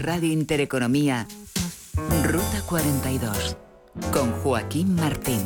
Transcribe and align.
Radio 0.00 0.30
Intereconomía, 0.32 1.26
Ruta 2.24 2.62
42, 2.68 3.56
con 4.12 4.30
Joaquín 4.30 4.94
Martín. 4.94 5.40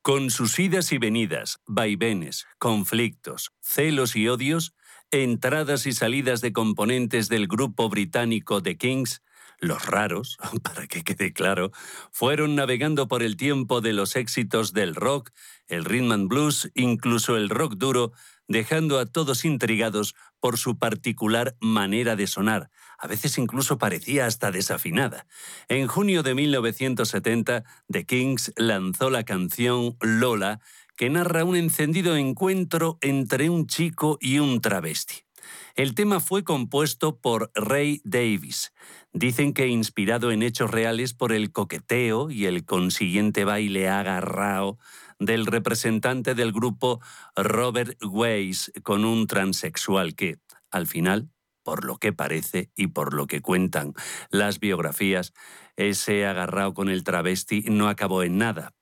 Con 0.00 0.30
sus 0.30 0.58
idas 0.58 0.92
y 0.92 0.98
venidas, 0.98 1.58
vaivenes, 1.66 2.46
conflictos, 2.58 3.52
celos 3.60 4.16
y 4.16 4.28
odios, 4.28 4.72
entradas 5.10 5.84
y 5.86 5.92
salidas 5.92 6.40
de 6.40 6.54
componentes 6.54 7.28
del 7.28 7.46
grupo 7.46 7.90
británico 7.90 8.62
The 8.62 8.78
Kings, 8.78 9.20
los 9.60 9.86
raros, 9.86 10.38
para 10.62 10.86
que 10.86 11.04
quede 11.04 11.32
claro, 11.32 11.70
fueron 12.10 12.56
navegando 12.56 13.08
por 13.08 13.22
el 13.22 13.36
tiempo 13.36 13.80
de 13.80 13.92
los 13.92 14.16
éxitos 14.16 14.72
del 14.72 14.94
rock, 14.94 15.30
el 15.68 15.84
rhythm 15.84 16.12
and 16.12 16.28
blues, 16.28 16.70
incluso 16.74 17.36
el 17.36 17.48
rock 17.48 17.74
duro, 17.76 18.12
dejando 18.48 18.98
a 18.98 19.06
todos 19.06 19.44
intrigados 19.44 20.16
por 20.40 20.58
su 20.58 20.76
particular 20.78 21.56
manera 21.60 22.16
de 22.16 22.26
sonar. 22.26 22.70
A 22.98 23.06
veces 23.06 23.38
incluso 23.38 23.78
parecía 23.78 24.26
hasta 24.26 24.50
desafinada. 24.50 25.26
En 25.68 25.86
junio 25.86 26.22
de 26.22 26.34
1970, 26.34 27.62
The 27.88 28.04
Kings 28.06 28.52
lanzó 28.56 29.08
la 29.08 29.24
canción 29.24 29.96
Lola, 30.00 30.60
que 30.96 31.10
narra 31.10 31.44
un 31.44 31.56
encendido 31.56 32.16
encuentro 32.16 32.98
entre 33.00 33.48
un 33.48 33.66
chico 33.66 34.18
y 34.20 34.38
un 34.38 34.60
travesti. 34.60 35.29
El 35.74 35.94
tema 35.94 36.20
fue 36.20 36.44
compuesto 36.44 37.20
por 37.20 37.50
Ray 37.54 38.00
Davis. 38.04 38.72
Dicen 39.12 39.52
que 39.52 39.68
inspirado 39.68 40.30
en 40.30 40.42
hechos 40.42 40.70
reales 40.70 41.14
por 41.14 41.32
el 41.32 41.52
coqueteo 41.52 42.30
y 42.30 42.46
el 42.46 42.64
consiguiente 42.64 43.44
baile 43.44 43.88
agarrao 43.88 44.78
del 45.18 45.46
representante 45.46 46.34
del 46.34 46.52
grupo 46.52 47.00
Robert 47.36 47.96
Weiss 48.02 48.72
con 48.82 49.04
un 49.04 49.26
transexual 49.26 50.14
que, 50.14 50.38
al 50.70 50.86
final, 50.86 51.30
por 51.62 51.84
lo 51.84 51.98
que 51.98 52.12
parece 52.12 52.70
y 52.74 52.88
por 52.88 53.14
lo 53.14 53.26
que 53.26 53.42
cuentan 53.42 53.92
las 54.30 54.60
biografías, 54.60 55.32
ese 55.76 56.26
agarrado 56.26 56.74
con 56.74 56.88
el 56.88 57.04
travesti 57.04 57.64
no 57.68 57.88
acabó 57.88 58.22
en 58.22 58.38
nada. 58.38 58.74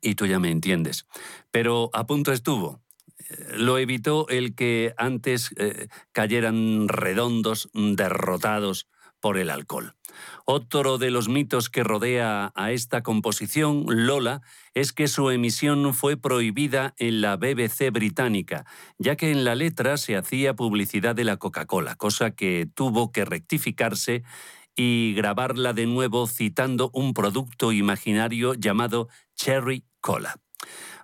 Y 0.00 0.14
tú 0.14 0.26
ya 0.26 0.38
me 0.38 0.50
entiendes. 0.50 1.06
Pero 1.50 1.90
a 1.92 2.06
punto 2.06 2.32
estuvo. 2.32 2.80
Lo 3.54 3.78
evitó 3.78 4.28
el 4.28 4.54
que 4.54 4.94
antes 4.96 5.50
eh, 5.56 5.88
cayeran 6.12 6.88
redondos, 6.88 7.70
derrotados 7.74 8.88
por 9.20 9.38
el 9.38 9.50
alcohol. 9.50 9.94
Otro 10.44 10.98
de 10.98 11.10
los 11.10 11.28
mitos 11.28 11.70
que 11.70 11.84
rodea 11.84 12.52
a 12.54 12.72
esta 12.72 13.02
composición, 13.02 13.84
Lola, 13.86 14.40
es 14.74 14.92
que 14.92 15.08
su 15.08 15.30
emisión 15.30 15.94
fue 15.94 16.16
prohibida 16.16 16.94
en 16.98 17.20
la 17.20 17.36
BBC 17.36 17.90
británica, 17.92 18.64
ya 18.98 19.16
que 19.16 19.30
en 19.30 19.44
la 19.44 19.54
letra 19.54 19.96
se 19.96 20.16
hacía 20.16 20.54
publicidad 20.54 21.14
de 21.14 21.24
la 21.24 21.36
Coca-Cola, 21.36 21.96
cosa 21.96 22.32
que 22.32 22.68
tuvo 22.74 23.12
que 23.12 23.24
rectificarse 23.24 24.24
y 24.74 25.14
grabarla 25.14 25.72
de 25.72 25.86
nuevo 25.86 26.26
citando 26.26 26.90
un 26.94 27.12
producto 27.12 27.72
imaginario 27.72 28.54
llamado 28.54 29.08
Cherry 29.36 29.84
Cola. 30.00 30.36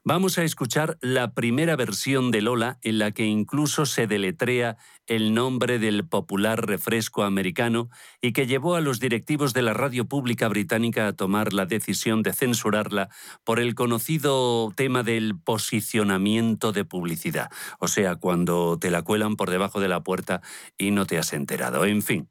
Vamos 0.08 0.38
a 0.38 0.44
escuchar 0.44 0.98
la 1.00 1.32
primera 1.34 1.74
versión 1.74 2.30
de 2.30 2.40
Lola 2.40 2.78
en 2.82 3.00
la 3.00 3.10
que 3.10 3.24
incluso 3.24 3.86
se 3.86 4.06
deletrea 4.06 4.76
el 5.08 5.34
nombre 5.34 5.80
del 5.80 6.06
popular 6.06 6.64
refresco 6.64 7.24
americano 7.24 7.90
y 8.22 8.32
que 8.32 8.46
llevó 8.46 8.76
a 8.76 8.80
los 8.80 9.00
directivos 9.00 9.52
de 9.52 9.62
la 9.62 9.74
radio 9.74 10.04
pública 10.04 10.46
británica 10.46 11.08
a 11.08 11.12
tomar 11.14 11.52
la 11.52 11.66
decisión 11.66 12.22
de 12.22 12.34
censurarla 12.34 13.08
por 13.42 13.58
el 13.58 13.74
conocido 13.74 14.72
tema 14.76 15.02
del 15.02 15.40
posicionamiento 15.40 16.70
de 16.70 16.84
publicidad, 16.84 17.50
o 17.80 17.88
sea, 17.88 18.14
cuando 18.14 18.78
te 18.78 18.92
la 18.92 19.02
cuelan 19.02 19.34
por 19.34 19.50
debajo 19.50 19.80
de 19.80 19.88
la 19.88 20.04
puerta 20.04 20.40
y 20.78 20.92
no 20.92 21.06
te 21.06 21.18
has 21.18 21.32
enterado. 21.32 21.84
En 21.84 22.02
fin, 22.02 22.28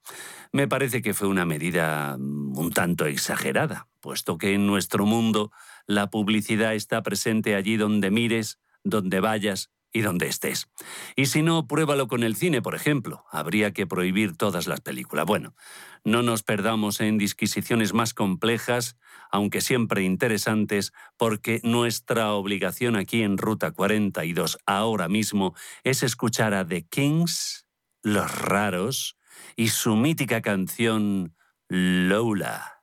me 0.53 0.69
parece 0.69 1.02
que 1.02 1.14
fue 1.14 1.28
una 1.28 1.44
medida 1.44 2.16
un 2.16 2.72
tanto 2.74 3.06
exagerada, 3.06 3.90
puesto 4.00 4.38
que 4.38 4.53
en 4.53 4.66
nuestro 4.66 5.06
mundo 5.06 5.52
la 5.88 6.09
publicidad 6.09 6.75
está 6.75 7.03
presente 7.03 7.56
allí 7.56 7.78
donde 7.78 8.12
mires, 8.12 8.59
donde 8.84 9.19
vayas 9.19 9.72
y 9.96 10.01
donde 10.01 10.28
estés. 10.28 10.68
Y 11.16 11.28
si 11.28 11.41
no, 11.41 11.68
pruébalo 11.68 12.07
con 12.07 12.23
el 12.23 12.35
cine, 12.35 12.62
por 12.62 12.75
ejemplo. 12.75 13.23
Habría 13.31 13.72
que 13.72 13.88
prohibir 13.88 14.35
todas 14.35 14.68
las 14.68 14.81
películas. 14.81 15.25
Bueno, 15.25 15.56
no 16.03 16.22
nos 16.22 16.44
perdamos 16.44 17.00
en 17.00 17.18
disquisiciones 17.18 17.94
más 17.94 18.13
complejas, 18.13 18.97
aunque 19.31 19.62
siempre 19.62 20.03
interesantes, 20.03 20.91
porque 21.18 21.62
nuestra 21.63 22.34
obligación 22.34 22.97
aquí 22.97 23.22
en 23.22 23.38
Ruta 23.38 23.72
42 23.72 24.57
ahora 24.66 25.07
mismo 25.07 25.56
es 25.85 26.03
escuchar 26.03 26.53
a 26.53 26.67
The 26.67 26.85
Kings, 26.88 27.66
Los 28.03 28.29
Raros, 28.38 29.17
y 29.56 29.69
su 29.69 29.96
mítica 29.96 30.41
canción 30.41 31.35
Lola. 31.69 32.75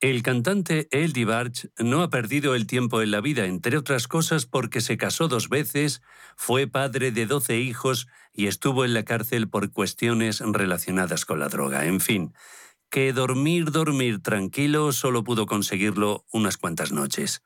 El 0.00 0.22
cantante 0.22 0.88
Eddie 0.92 1.26
Barch 1.26 1.68
no 1.78 2.02
ha 2.02 2.08
perdido 2.08 2.54
el 2.54 2.66
tiempo 2.66 3.02
en 3.02 3.10
la 3.10 3.20
vida, 3.20 3.44
entre 3.44 3.76
otras 3.76 4.08
cosas 4.08 4.46
porque 4.46 4.80
se 4.80 4.96
casó 4.96 5.28
dos 5.28 5.50
veces, 5.50 6.00
fue 6.36 6.66
padre 6.66 7.12
de 7.12 7.26
12 7.26 7.58
hijos 7.58 8.08
y 8.32 8.46
estuvo 8.46 8.86
en 8.86 8.94
la 8.94 9.04
cárcel 9.04 9.50
por 9.50 9.70
cuestiones 9.72 10.40
relacionadas 10.40 11.26
con 11.26 11.38
la 11.38 11.48
droga. 11.48 11.84
En 11.84 12.00
fin, 12.00 12.32
que 12.88 13.12
dormir, 13.12 13.72
dormir 13.72 14.22
tranquilo 14.22 14.92
solo 14.92 15.22
pudo 15.22 15.44
conseguirlo 15.44 16.24
unas 16.32 16.56
cuantas 16.56 16.92
noches. 16.92 17.42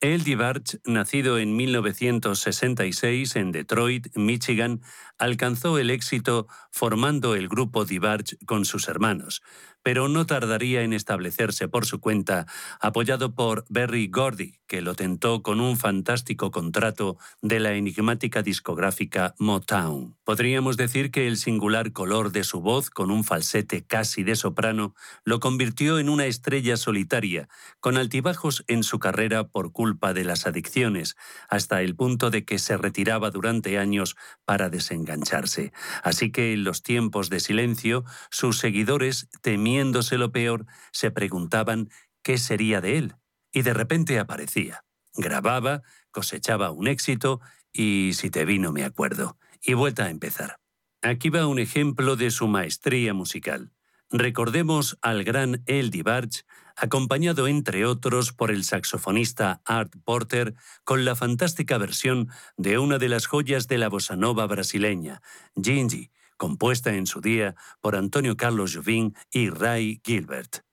Eddie 0.00 0.36
Barch, 0.36 0.78
nacido 0.84 1.38
en 1.38 1.56
1966 1.56 3.36
en 3.36 3.50
Detroit, 3.50 4.14
Michigan, 4.14 4.82
alcanzó 5.18 5.78
el 5.78 5.88
éxito 5.88 6.46
formando 6.70 7.34
el 7.34 7.48
grupo 7.48 7.86
DiVarge 7.86 8.36
con 8.44 8.66
sus 8.66 8.88
hermanos, 8.88 9.42
pero 9.84 10.08
no 10.08 10.24
tardaría 10.24 10.82
en 10.82 10.94
establecerse 10.94 11.68
por 11.68 11.84
su 11.84 12.00
cuenta, 12.00 12.46
apoyado 12.80 13.34
por 13.34 13.66
Berry 13.68 14.08
Gordy, 14.08 14.54
que 14.66 14.80
lo 14.80 14.94
tentó 14.94 15.42
con 15.42 15.60
un 15.60 15.76
fantástico 15.76 16.50
contrato 16.50 17.18
de 17.42 17.60
la 17.60 17.74
enigmática 17.74 18.42
discográfica 18.42 19.34
Motown. 19.38 20.16
Podríamos 20.24 20.78
decir 20.78 21.10
que 21.10 21.26
el 21.26 21.36
singular 21.36 21.92
color 21.92 22.32
de 22.32 22.44
su 22.44 22.62
voz, 22.62 22.88
con 22.88 23.10
un 23.10 23.24
falsete 23.24 23.84
casi 23.84 24.24
de 24.24 24.36
soprano, 24.36 24.94
lo 25.22 25.38
convirtió 25.38 25.98
en 25.98 26.08
una 26.08 26.24
estrella 26.24 26.78
solitaria, 26.78 27.50
con 27.78 27.98
altibajos 27.98 28.64
en 28.66 28.84
su 28.84 28.98
carrera 28.98 29.48
por 29.48 29.72
culpa 29.72 30.14
de 30.14 30.24
las 30.24 30.46
adicciones, 30.46 31.14
hasta 31.50 31.82
el 31.82 31.94
punto 31.94 32.30
de 32.30 32.46
que 32.46 32.58
se 32.58 32.78
retiraba 32.78 33.30
durante 33.30 33.78
años 33.78 34.16
para 34.46 34.70
desengancharse. 34.70 35.72
Así 36.02 36.30
que 36.30 36.54
en 36.54 36.64
los 36.64 36.82
tiempos 36.82 37.28
de 37.28 37.40
silencio, 37.40 38.04
sus 38.30 38.56
seguidores 38.58 39.28
temían 39.42 39.73
lo 40.18 40.32
peor, 40.32 40.66
se 40.92 41.10
preguntaban 41.10 41.90
qué 42.22 42.38
sería 42.38 42.80
de 42.80 42.98
él, 42.98 43.14
y 43.52 43.62
de 43.62 43.74
repente 43.74 44.18
aparecía. 44.18 44.84
Grababa, 45.14 45.82
cosechaba 46.10 46.70
un 46.70 46.88
éxito 46.88 47.40
y 47.72 48.12
si 48.14 48.30
te 48.30 48.44
vino 48.44 48.72
me 48.72 48.84
acuerdo, 48.84 49.38
y 49.60 49.74
vuelta 49.74 50.04
a 50.04 50.10
empezar. 50.10 50.58
Aquí 51.02 51.28
va 51.28 51.46
un 51.46 51.58
ejemplo 51.58 52.16
de 52.16 52.30
su 52.30 52.48
maestría 52.48 53.12
musical. 53.14 53.72
Recordemos 54.10 54.96
al 55.02 55.24
gran 55.24 55.62
Eddie 55.66 56.02
Barch, 56.02 56.44
acompañado 56.76 57.46
entre 57.48 57.84
otros 57.84 58.32
por 58.32 58.50
el 58.50 58.64
saxofonista 58.64 59.60
Art 59.64 59.92
Porter, 60.04 60.54
con 60.84 61.04
la 61.04 61.16
fantástica 61.16 61.78
versión 61.78 62.28
de 62.56 62.78
una 62.78 62.98
de 62.98 63.08
las 63.08 63.26
joyas 63.26 63.66
de 63.66 63.78
la 63.78 63.88
bossa 63.88 64.16
nova 64.16 64.46
brasileña, 64.46 65.20
Gingy, 65.60 66.10
compuesta 66.36 66.94
en 66.94 67.06
su 67.06 67.20
día 67.20 67.54
por 67.80 67.96
Antonio 67.96 68.36
Carlos 68.36 68.74
Jobim 68.74 69.12
y 69.30 69.50
Ray 69.50 70.00
Gilbert. 70.04 70.64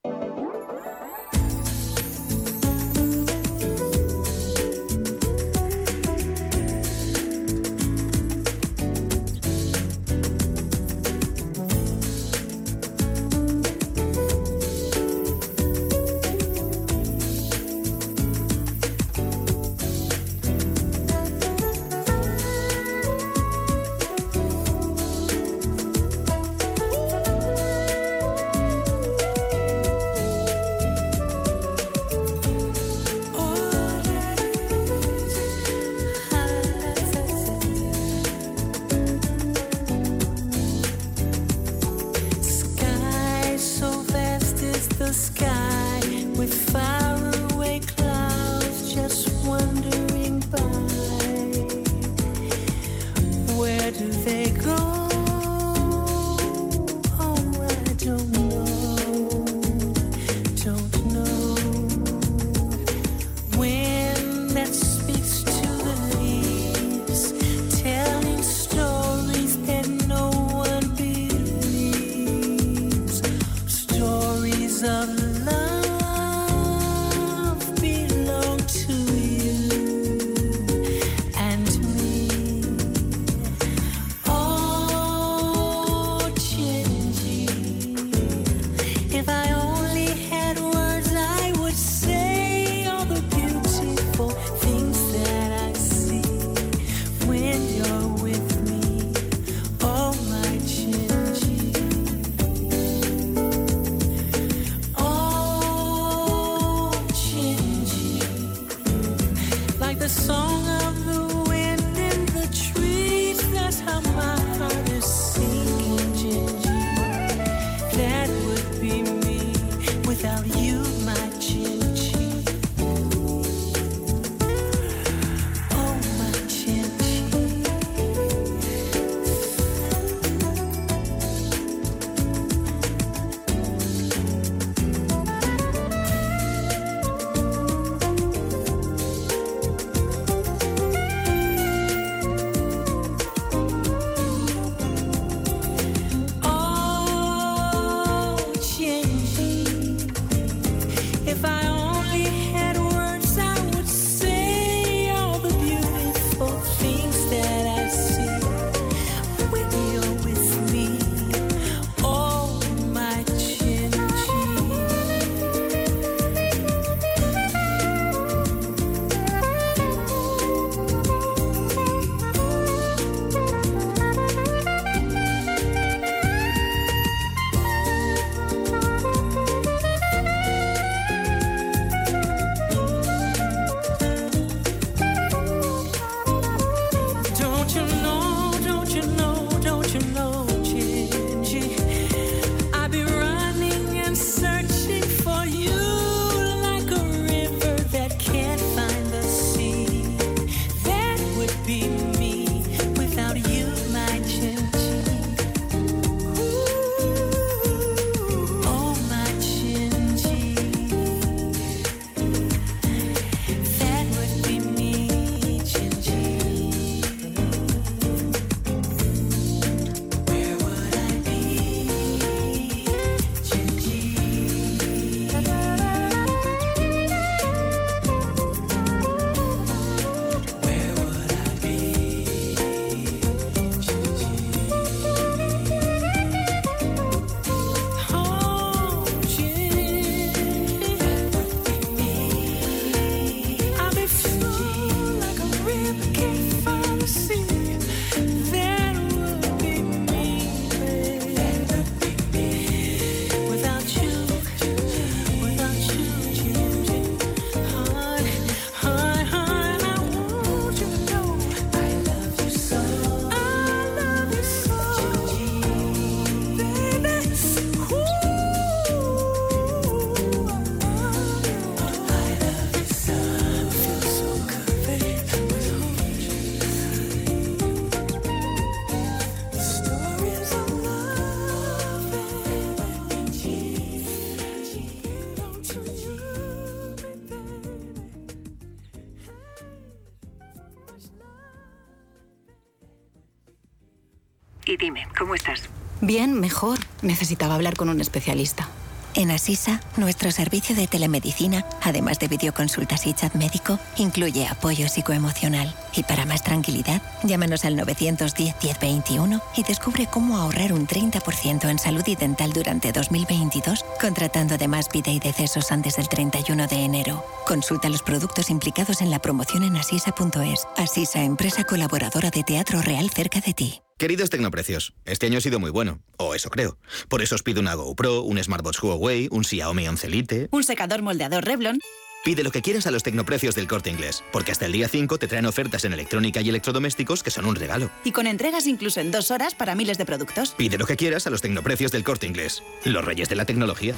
Y 294.72 294.78
dime, 294.78 295.06
¿cómo 295.20 295.36
estás? 295.36 295.64
Bien, 296.00 296.40
mejor. 296.40 296.80
Necesitaba 297.02 297.56
hablar 297.56 297.76
con 297.76 297.90
un 297.90 298.00
especialista. 298.00 298.70
En 299.16 299.30
Asisa, 299.30 299.82
nuestro 299.98 300.32
servicio 300.32 300.74
de 300.74 300.88
telemedicina, 300.88 301.66
además 301.82 302.20
de 302.20 302.30
videoconsultas 302.30 303.06
y 303.06 303.14
chat 303.14 303.36
médico, 303.36 303.78
incluye 303.98 304.48
apoyo 304.48 304.88
psicoemocional. 304.88 305.76
Y 305.94 306.04
para 306.04 306.26
más 306.26 306.42
tranquilidad, 306.42 307.02
llámanos 307.24 307.66
al 307.66 307.78
910-1021 307.80 309.42
y 309.58 309.64
descubre 309.64 310.08
cómo 310.08 310.38
ahorrar 310.38 310.72
un 310.72 310.88
30% 310.88 311.70
en 311.70 311.78
salud 311.78 312.04
y 312.08 312.16
dental 312.16 312.54
durante 312.54 312.94
2022, 312.94 313.84
contratando 314.00 314.56
además 314.56 314.88
vida 314.88 315.12
y 315.12 315.20
decesos 315.20 315.74
antes 315.74 315.98
del 315.98 316.08
31 316.08 316.68
de 316.68 316.78
enero. 316.78 317.26
Consulta 317.46 317.90
los 317.90 318.04
productos 318.04 318.50
implicados 318.50 319.02
en 319.02 319.12
la 319.12 319.20
promoción 319.20 319.64
en 319.64 319.76
asisa.es. 319.76 320.66
Asisa, 320.78 321.22
empresa 321.22 321.66
colaboradora 321.66 322.30
de 322.30 322.44
Teatro 322.44 322.82
Real 322.82 323.10
cerca 323.10 323.42
de 323.42 323.54
ti. 323.54 323.82
Queridos 324.02 324.32
Tecnoprecios, 324.32 324.96
este 325.06 325.28
año 325.28 325.38
ha 325.38 325.42
sido 325.42 325.60
muy 325.60 325.70
bueno, 325.70 326.02
o 326.18 326.34
eso 326.34 326.50
creo. 326.50 326.76
Por 327.08 327.22
eso 327.22 327.36
os 327.36 327.44
pido 327.44 327.62
una 327.62 327.76
GoPro, 327.76 328.24
un 328.24 328.44
Smartwatch 328.44 328.82
Huawei, 328.82 329.28
un 329.30 329.44
Xiaomi 329.44 329.88
11 329.88 330.10
Lite... 330.10 330.50
Un 330.50 330.64
secador 330.64 331.04
moldeador 331.04 331.46
Revlon... 331.46 331.78
Pide 332.24 332.44
lo 332.44 332.50
que 332.50 332.64
quieras 332.64 332.88
a 332.88 332.92
los 332.92 333.04
tecnoprecios 333.04 333.54
del 333.54 333.68
corte 333.68 333.92
inglés, 333.92 334.24
porque 334.32 334.52
hasta 334.52 334.66
el 334.66 334.72
día 334.72 334.88
5 334.88 335.20
te 335.20 335.28
traen 335.28 335.46
ofertas 335.46 335.86
en 335.86 335.94
electrónica 335.94 336.42
y 336.42 336.50
electrodomésticos 336.50 337.22
que 337.22 337.30
son 337.30 337.46
un 337.46 337.56
regalo. 337.56 337.92
Y 338.04 338.12
con 338.12 338.26
entregas 338.26 338.66
incluso 338.66 339.02
en 339.02 339.12
dos 339.12 339.30
horas 339.30 339.54
para 339.54 339.76
miles 339.76 340.00
de 340.00 340.06
productos. 340.08 340.56
Pide 340.58 340.80
lo 340.80 340.88
que 340.88 340.98
quieras 340.98 341.28
a 341.28 341.30
los 341.30 341.44
tecnoprecios 341.44 341.92
del 341.92 342.04
corte 342.04 342.26
inglés, 342.26 342.64
los 342.86 343.06
reyes 343.06 343.30
de 343.30 343.36
la 343.36 343.46
tecnología. 343.46 343.94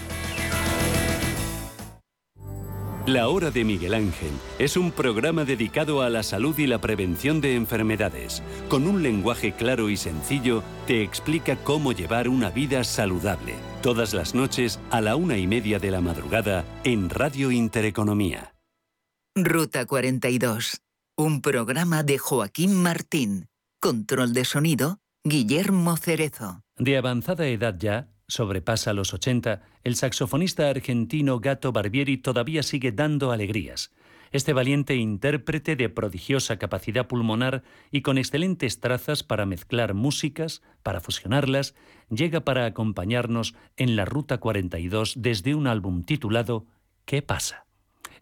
La 3.05 3.27
Hora 3.27 3.51
de 3.51 3.65
Miguel 3.65 3.95
Ángel 3.95 4.31
es 4.59 4.77
un 4.77 4.89
programa 4.89 5.43
dedicado 5.43 6.01
a 6.01 6.09
la 6.09 6.23
salud 6.23 6.57
y 6.57 6.67
la 6.67 6.79
prevención 6.79 7.41
de 7.41 7.55
enfermedades. 7.55 8.41
Con 8.69 8.87
un 8.87 9.03
lenguaje 9.03 9.51
claro 9.51 9.89
y 9.89 9.97
sencillo, 9.97 10.63
te 10.87 11.03
explica 11.03 11.57
cómo 11.57 11.91
llevar 11.91 12.29
una 12.29 12.49
vida 12.49 12.85
saludable. 12.85 13.55
Todas 13.81 14.13
las 14.13 14.33
noches 14.33 14.79
a 14.89 15.01
la 15.01 15.17
una 15.17 15.37
y 15.37 15.47
media 15.47 15.79
de 15.79 15.91
la 15.91 15.99
madrugada 15.99 16.63
en 16.85 17.09
Radio 17.09 17.51
Intereconomía. 17.51 18.55
Ruta 19.35 19.85
42. 19.85 20.79
Un 21.17 21.41
programa 21.41 22.03
de 22.03 22.17
Joaquín 22.17 22.81
Martín. 22.81 23.47
Control 23.81 24.33
de 24.33 24.45
sonido, 24.45 24.99
Guillermo 25.25 25.97
Cerezo. 25.97 26.61
De 26.77 26.95
avanzada 26.95 27.47
edad 27.47 27.75
ya, 27.77 28.12
sobrepasa 28.33 28.93
los 28.93 29.13
80, 29.13 29.61
el 29.83 29.95
saxofonista 29.95 30.67
argentino 30.67 31.39
Gato 31.39 31.71
Barbieri 31.71 32.17
todavía 32.17 32.63
sigue 32.63 32.91
dando 32.91 33.31
alegrías. 33.31 33.93
Este 34.31 34.53
valiente 34.53 34.95
intérprete 34.95 35.75
de 35.75 35.89
prodigiosa 35.89 36.57
capacidad 36.57 37.07
pulmonar 37.07 37.61
y 37.91 38.01
con 38.01 38.17
excelentes 38.17 38.79
trazas 38.79 39.21
para 39.21 39.45
mezclar 39.45 39.93
músicas, 39.93 40.63
para 40.81 40.99
fusionarlas, 40.99 41.75
llega 42.09 42.41
para 42.41 42.65
acompañarnos 42.65 43.53
en 43.77 43.95
la 43.95 44.05
Ruta 44.05 44.39
42 44.39 45.13
desde 45.17 45.53
un 45.53 45.67
álbum 45.67 46.03
titulado 46.03 46.65
¿Qué 47.05 47.21
pasa? 47.21 47.67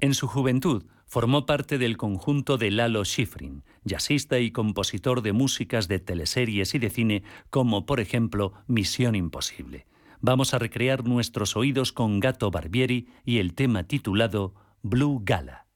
En 0.02 0.14
su 0.14 0.28
juventud 0.28 0.84
formó 1.06 1.46
parte 1.46 1.78
del 1.78 1.96
conjunto 1.96 2.58
de 2.58 2.72
Lalo 2.72 3.06
Schifrin, 3.06 3.64
jazzista 3.86 4.40
y 4.40 4.52
compositor 4.52 5.22
de 5.22 5.32
músicas 5.32 5.88
de 5.88 6.00
teleseries 6.00 6.76
y 6.76 6.80
de 6.80 6.90
cine 6.90 7.24
como 7.50 7.86
por 7.86 8.02
ejemplo 8.02 8.52
Misión 8.68 9.16
Imposible 9.16 9.86
vamos 10.22 10.54
a 10.54 10.60
recrear 10.60 11.04
nuestros 11.04 11.56
oídos 11.58 11.92
con 11.92 12.20
Gato 12.20 12.50
Barbieri 12.52 13.10
y 13.26 13.40
el 13.40 13.54
tema 13.54 13.84
titulado 13.84 14.54
Blue 14.82 15.22
Gala. 15.24 15.71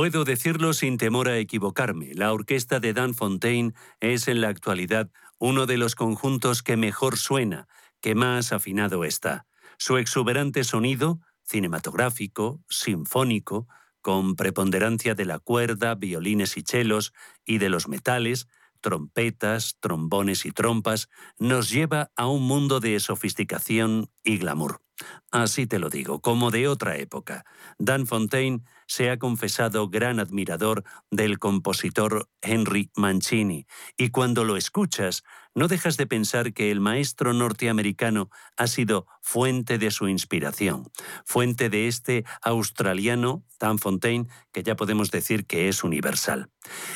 Puedo 0.00 0.24
decirlo 0.24 0.72
sin 0.72 0.96
temor 0.96 1.28
a 1.28 1.36
equivocarme, 1.36 2.14
la 2.14 2.32
orquesta 2.32 2.80
de 2.80 2.94
Dan 2.94 3.12
Fontaine 3.12 3.74
es 4.00 4.28
en 4.28 4.40
la 4.40 4.48
actualidad 4.48 5.10
uno 5.38 5.66
de 5.66 5.76
los 5.76 5.94
conjuntos 5.94 6.62
que 6.62 6.78
mejor 6.78 7.18
suena, 7.18 7.68
que 8.00 8.14
más 8.14 8.54
afinado 8.54 9.04
está. 9.04 9.44
Su 9.76 9.98
exuberante 9.98 10.64
sonido, 10.64 11.20
cinematográfico, 11.42 12.64
sinfónico, 12.70 13.68
con 14.00 14.36
preponderancia 14.36 15.14
de 15.14 15.26
la 15.26 15.38
cuerda, 15.38 15.96
violines 15.96 16.56
y 16.56 16.62
chelos, 16.62 17.12
y 17.44 17.58
de 17.58 17.68
los 17.68 17.86
metales, 17.86 18.48
trompetas, 18.80 19.76
trombones 19.80 20.46
y 20.46 20.52
trompas, 20.52 21.10
nos 21.38 21.68
lleva 21.68 22.10
a 22.16 22.26
un 22.26 22.44
mundo 22.44 22.80
de 22.80 22.98
sofisticación 23.00 24.10
y 24.24 24.38
glamour. 24.38 24.80
Así 25.30 25.66
te 25.66 25.78
lo 25.78 25.90
digo, 25.90 26.20
como 26.20 26.50
de 26.50 26.68
otra 26.68 26.96
época. 26.96 27.44
Dan 27.78 28.06
Fontaine 28.06 28.62
se 28.86 29.10
ha 29.10 29.18
confesado 29.18 29.88
gran 29.88 30.18
admirador 30.18 30.82
del 31.10 31.38
compositor 31.38 32.28
Henry 32.42 32.90
Mancini, 32.96 33.66
y 33.96 34.10
cuando 34.10 34.44
lo 34.44 34.56
escuchas, 34.56 35.22
no 35.54 35.68
dejas 35.68 35.96
de 35.96 36.06
pensar 36.06 36.52
que 36.52 36.70
el 36.70 36.80
maestro 36.80 37.32
norteamericano 37.32 38.30
ha 38.56 38.66
sido 38.66 39.06
fuente 39.20 39.78
de 39.78 39.90
su 39.90 40.08
inspiración, 40.08 40.90
fuente 41.24 41.70
de 41.70 41.86
este 41.86 42.24
australiano, 42.42 43.44
Dan 43.58 43.78
Fontaine, 43.78 44.26
que 44.52 44.62
ya 44.62 44.74
podemos 44.74 45.10
decir 45.10 45.46
que 45.46 45.68
es 45.68 45.84
universal. 45.84 46.50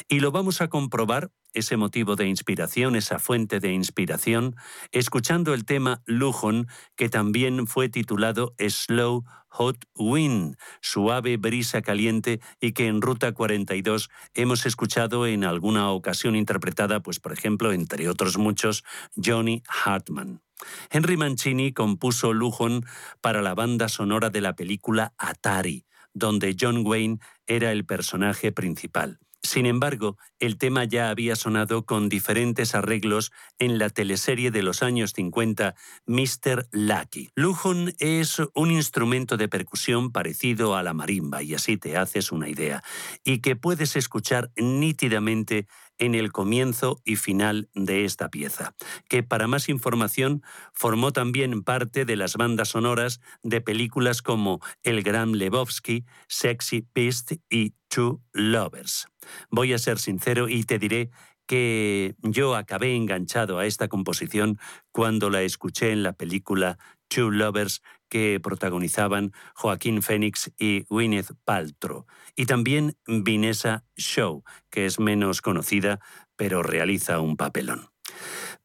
Y 0.09 0.21
lo 0.21 0.33
vamos 0.33 0.61
a 0.61 0.69
comprobar 0.69 1.31
ese 1.53 1.77
motivo 1.77 2.17
de 2.17 2.27
inspiración, 2.27 2.97
esa 2.97 3.19
fuente 3.19 3.61
de 3.61 3.73
inspiración, 3.73 4.57
escuchando 4.90 5.55
el 5.55 5.64
tema 5.64 6.03
Lujon, 6.05 6.67
que 6.97 7.09
también 7.09 7.67
fue 7.67 7.88
titulado 7.95 8.57
Slow 8.59 9.25
Hot 9.51 9.85
Wind, 9.95 10.57
suave 10.81 11.37
brisa 11.37 11.81
caliente 11.81 12.41
y 12.61 12.73
que 12.73 12.89
en 12.89 13.01
Ruta 13.01 13.31
42 13.31 14.11
hemos 14.35 14.67
escuchado 14.67 15.29
en 15.29 15.45
alguna 15.45 15.91
ocasión 15.93 16.35
interpretada, 16.35 17.01
pues 17.05 17.21
por 17.21 17.33
ejemplo, 17.33 17.73
entre 17.73 18.09
otros 18.09 18.37
muchos, 18.37 18.83
Johnny 19.15 19.63
Hartman. 19.69 20.43
Henry 20.91 21.17
Mancini 21.17 21.73
compuso 21.73 22.33
Lujon 22.33 22.85
para 23.21 23.43
la 23.43 23.55
banda 23.55 23.89
sonora 23.89 24.29
de 24.29 24.41
la 24.41 24.57
película 24.57 25.15
Atari, 25.17 25.87
donde 26.15 26.57
John 26.61 26.85
Wayne 26.85 27.21
era 27.47 27.71
el 27.71 27.87
personaje 27.87 28.51
principal. 28.51 29.21
Sin 29.45 29.67
embargo, 29.67 30.17
el 30.39 30.57
tema 30.57 30.85
ya 30.85 31.11
había 31.11 31.37
sonado 31.37 31.85
con 31.85 32.09
diferentes 32.09 32.75
arreglos 32.75 33.31
en 33.59 33.79
la 33.79 33.91
teleserie 33.91 34.51
de 34.51 34.63
los 34.63 34.83
años 34.83 35.13
50 35.15 35.75
Mr. 36.07 36.67
Lucky. 36.73 37.29
Lujon 37.35 37.93
es 37.99 38.41
un 38.55 38.71
instrumento 38.71 39.37
de 39.37 39.49
percusión 39.49 40.13
parecido 40.13 40.75
a 40.77 40.83
la 40.83 40.95
marimba, 40.95 41.43
y 41.43 41.53
así 41.55 41.77
te 41.77 41.99
haces 41.99 42.33
una 42.33 42.49
idea, 42.49 42.83
y 43.23 43.41
que 43.41 43.55
puedes 43.55 43.97
escuchar 43.97 44.51
nítidamente 44.57 45.67
en 45.99 46.15
el 46.15 46.33
comienzo 46.33 47.01
y 47.05 47.17
final 47.17 47.69
de 47.75 48.05
esta 48.05 48.29
pieza, 48.29 48.75
que 49.09 49.23
para 49.23 49.47
más 49.47 49.69
información 49.69 50.43
formó 50.73 51.13
también 51.13 51.63
parte 51.63 52.05
de 52.05 52.17
las 52.17 52.37
bandas 52.37 52.69
sonoras 52.69 53.21
de 53.43 53.61
películas 53.61 54.23
como 54.23 54.61
El 54.83 55.03
Gran 55.03 55.39
Lebowski, 55.39 56.05
Sexy 56.29 56.87
Beast 56.95 57.33
y 57.49 57.75
Two 57.89 58.23
Lovers. 58.33 59.09
Voy 59.51 59.73
a 59.73 59.79
ser 59.79 59.99
sincero 59.99 60.49
y 60.49 60.65
te 60.65 60.79
diré 60.79 61.11
que 61.47 62.15
yo 62.23 62.57
acabé 62.57 62.95
enganchado 62.97 63.59
a 63.59 63.67
esta 63.67 63.89
composición 63.89 64.59
cuando 64.93 65.31
la 65.31 65.43
escuché 65.43 65.93
en 65.93 66.03
la 66.03 66.15
película 66.15 66.79
Two 67.14 67.31
Lovers 67.31 67.81
que 68.09 68.40
protagonizaban 68.40 69.33
Joaquín 69.55 70.03
Phoenix 70.03 70.50
y 70.59 70.85
Gwyneth 70.88 71.33
Paltrow, 71.44 72.07
y 72.35 72.46
también 72.46 72.96
Vanessa 73.07 73.85
Shaw, 73.96 74.42
que 74.70 74.87
es 74.87 74.98
menos 74.98 75.40
conocida, 75.40 76.00
pero 76.37 76.62
realiza 76.62 77.20
un 77.20 77.37
papelón. 77.37 77.88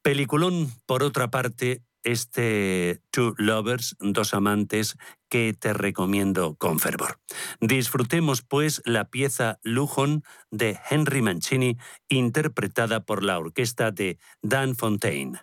Peliculón, 0.02 0.72
por 0.88 1.04
otra 1.04 1.30
parte, 1.30 1.84
este 2.04 3.02
Two 3.12 3.36
Lovers, 3.38 3.96
dos 4.00 4.34
amantes, 4.34 4.98
que 5.30 5.54
te 5.54 5.74
recomiendo 5.74 6.56
con 6.56 6.80
fervor. 6.80 7.20
Disfrutemos 7.60 8.42
pues 8.42 8.82
la 8.86 9.10
pieza 9.10 9.60
Lujon 9.62 10.24
de 10.50 10.80
Henry 10.90 11.22
Mancini, 11.22 11.78
interpretada 12.08 13.06
por 13.06 13.24
la 13.24 13.38
orquesta 13.38 13.92
de 13.92 14.18
Dan 14.42 14.76
Fontaine. 14.76 15.40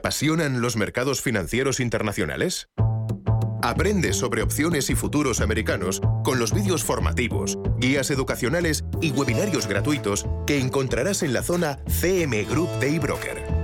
Apasionan 0.00 0.62
los 0.62 0.76
mercados 0.76 1.20
financieros 1.20 1.78
internacionales? 1.78 2.70
Aprende 3.62 4.14
sobre 4.14 4.40
opciones 4.40 4.88
y 4.88 4.94
futuros 4.94 5.42
americanos 5.42 6.00
con 6.24 6.38
los 6.38 6.54
vídeos 6.54 6.84
formativos, 6.84 7.58
guías 7.76 8.10
educacionales 8.10 8.82
y 9.02 9.10
webinarios 9.10 9.66
gratuitos 9.66 10.24
que 10.46 10.58
encontrarás 10.58 11.22
en 11.22 11.34
la 11.34 11.42
zona 11.42 11.80
CM 11.86 12.42
Group 12.44 12.70
de 12.80 12.96
eBroker 12.96 13.60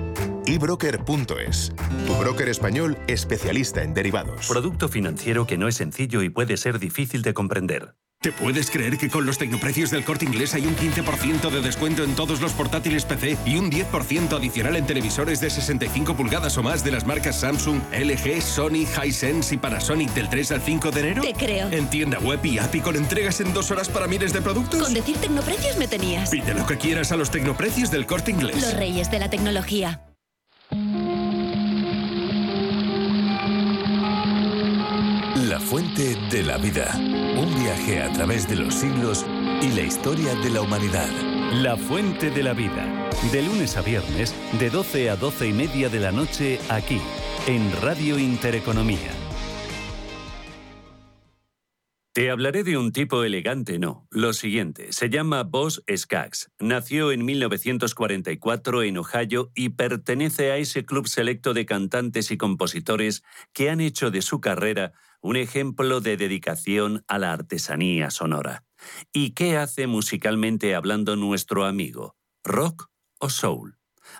ebroker.es, 0.46 1.72
tu 2.06 2.14
broker 2.14 2.48
español 2.48 2.96
especialista 3.08 3.82
en 3.82 3.94
derivados. 3.94 4.46
Producto 4.46 4.88
financiero 4.88 5.44
que 5.46 5.58
no 5.58 5.66
es 5.66 5.74
sencillo 5.74 6.22
y 6.22 6.28
puede 6.30 6.56
ser 6.56 6.78
difícil 6.78 7.22
de 7.22 7.34
comprender. 7.34 7.96
¿Te 8.26 8.32
puedes 8.32 8.72
creer 8.72 8.98
que 8.98 9.08
con 9.08 9.24
los 9.24 9.38
tecnoprecios 9.38 9.92
del 9.92 10.04
corte 10.04 10.24
inglés 10.24 10.52
hay 10.54 10.66
un 10.66 10.74
15% 10.74 11.48
de 11.48 11.60
descuento 11.60 12.02
en 12.02 12.16
todos 12.16 12.40
los 12.40 12.52
portátiles 12.54 13.04
PC 13.04 13.36
y 13.46 13.56
un 13.56 13.70
10% 13.70 14.36
adicional 14.36 14.74
en 14.74 14.84
televisores 14.84 15.38
de 15.38 15.48
65 15.48 16.16
pulgadas 16.16 16.58
o 16.58 16.62
más 16.64 16.82
de 16.82 16.90
las 16.90 17.06
marcas 17.06 17.38
Samsung, 17.38 17.80
LG, 17.92 18.42
Sony, 18.42 18.84
Hisense 18.84 19.54
y 19.54 19.58
Panasonic 19.58 20.12
del 20.12 20.28
3 20.28 20.50
al 20.50 20.60
5 20.60 20.90
de 20.90 21.00
enero? 21.00 21.22
Te 21.22 21.34
creo. 21.34 21.70
En 21.70 21.88
tienda 21.88 22.18
web 22.18 22.44
y 22.44 22.58
app 22.58 22.74
y 22.74 22.80
con 22.80 22.96
entregas 22.96 23.40
en 23.40 23.54
dos 23.54 23.70
horas 23.70 23.88
para 23.88 24.08
miles 24.08 24.32
de 24.32 24.42
productos. 24.42 24.82
Con 24.82 24.92
decir 24.92 25.16
tecnoprecios 25.18 25.76
me 25.76 25.86
tenías. 25.86 26.28
Pide 26.28 26.52
lo 26.52 26.66
que 26.66 26.78
quieras 26.78 27.12
a 27.12 27.16
los 27.16 27.30
tecnoprecios 27.30 27.92
del 27.92 28.06
corte 28.06 28.32
inglés. 28.32 28.60
Los 28.60 28.74
reyes 28.74 29.08
de 29.08 29.20
la 29.20 29.30
tecnología. 29.30 30.00
Fuente 35.66 36.14
de 36.30 36.44
la 36.44 36.58
vida. 36.58 36.94
Un 36.96 37.52
viaje 37.60 38.00
a 38.00 38.12
través 38.12 38.48
de 38.48 38.54
los 38.54 38.72
siglos 38.72 39.26
y 39.60 39.72
la 39.72 39.80
historia 39.80 40.32
de 40.36 40.50
la 40.50 40.60
humanidad. 40.60 41.08
La 41.54 41.76
fuente 41.76 42.30
de 42.30 42.42
la 42.44 42.52
vida. 42.52 43.10
De 43.32 43.42
lunes 43.42 43.76
a 43.76 43.82
viernes, 43.82 44.32
de 44.60 44.70
12 44.70 45.10
a 45.10 45.16
12 45.16 45.48
y 45.48 45.52
media 45.52 45.88
de 45.88 45.98
la 45.98 46.12
noche, 46.12 46.60
aquí, 46.68 47.00
en 47.48 47.72
Radio 47.82 48.16
Intereconomía. 48.16 49.15
Te 52.16 52.30
hablaré 52.30 52.64
de 52.64 52.78
un 52.78 52.92
tipo 52.92 53.24
elegante, 53.24 53.78
no. 53.78 54.08
Lo 54.10 54.32
siguiente, 54.32 54.94
se 54.94 55.10
llama 55.10 55.42
Boss 55.42 55.82
Skaggs. 55.94 56.50
Nació 56.58 57.12
en 57.12 57.26
1944 57.26 58.84
en 58.84 58.96
Ohio 58.96 59.52
y 59.54 59.68
pertenece 59.68 60.50
a 60.50 60.56
ese 60.56 60.86
club 60.86 61.08
selecto 61.08 61.52
de 61.52 61.66
cantantes 61.66 62.30
y 62.30 62.38
compositores 62.38 63.22
que 63.52 63.68
han 63.68 63.82
hecho 63.82 64.10
de 64.10 64.22
su 64.22 64.40
carrera 64.40 64.94
un 65.20 65.36
ejemplo 65.36 66.00
de 66.00 66.16
dedicación 66.16 67.04
a 67.06 67.18
la 67.18 67.34
artesanía 67.34 68.10
sonora. 68.10 68.64
¿Y 69.12 69.32
qué 69.32 69.58
hace 69.58 69.86
musicalmente 69.86 70.74
hablando 70.74 71.16
nuestro 71.16 71.66
amigo? 71.66 72.16
¿Rock 72.42 72.88
o 73.18 73.28
soul? 73.28 73.76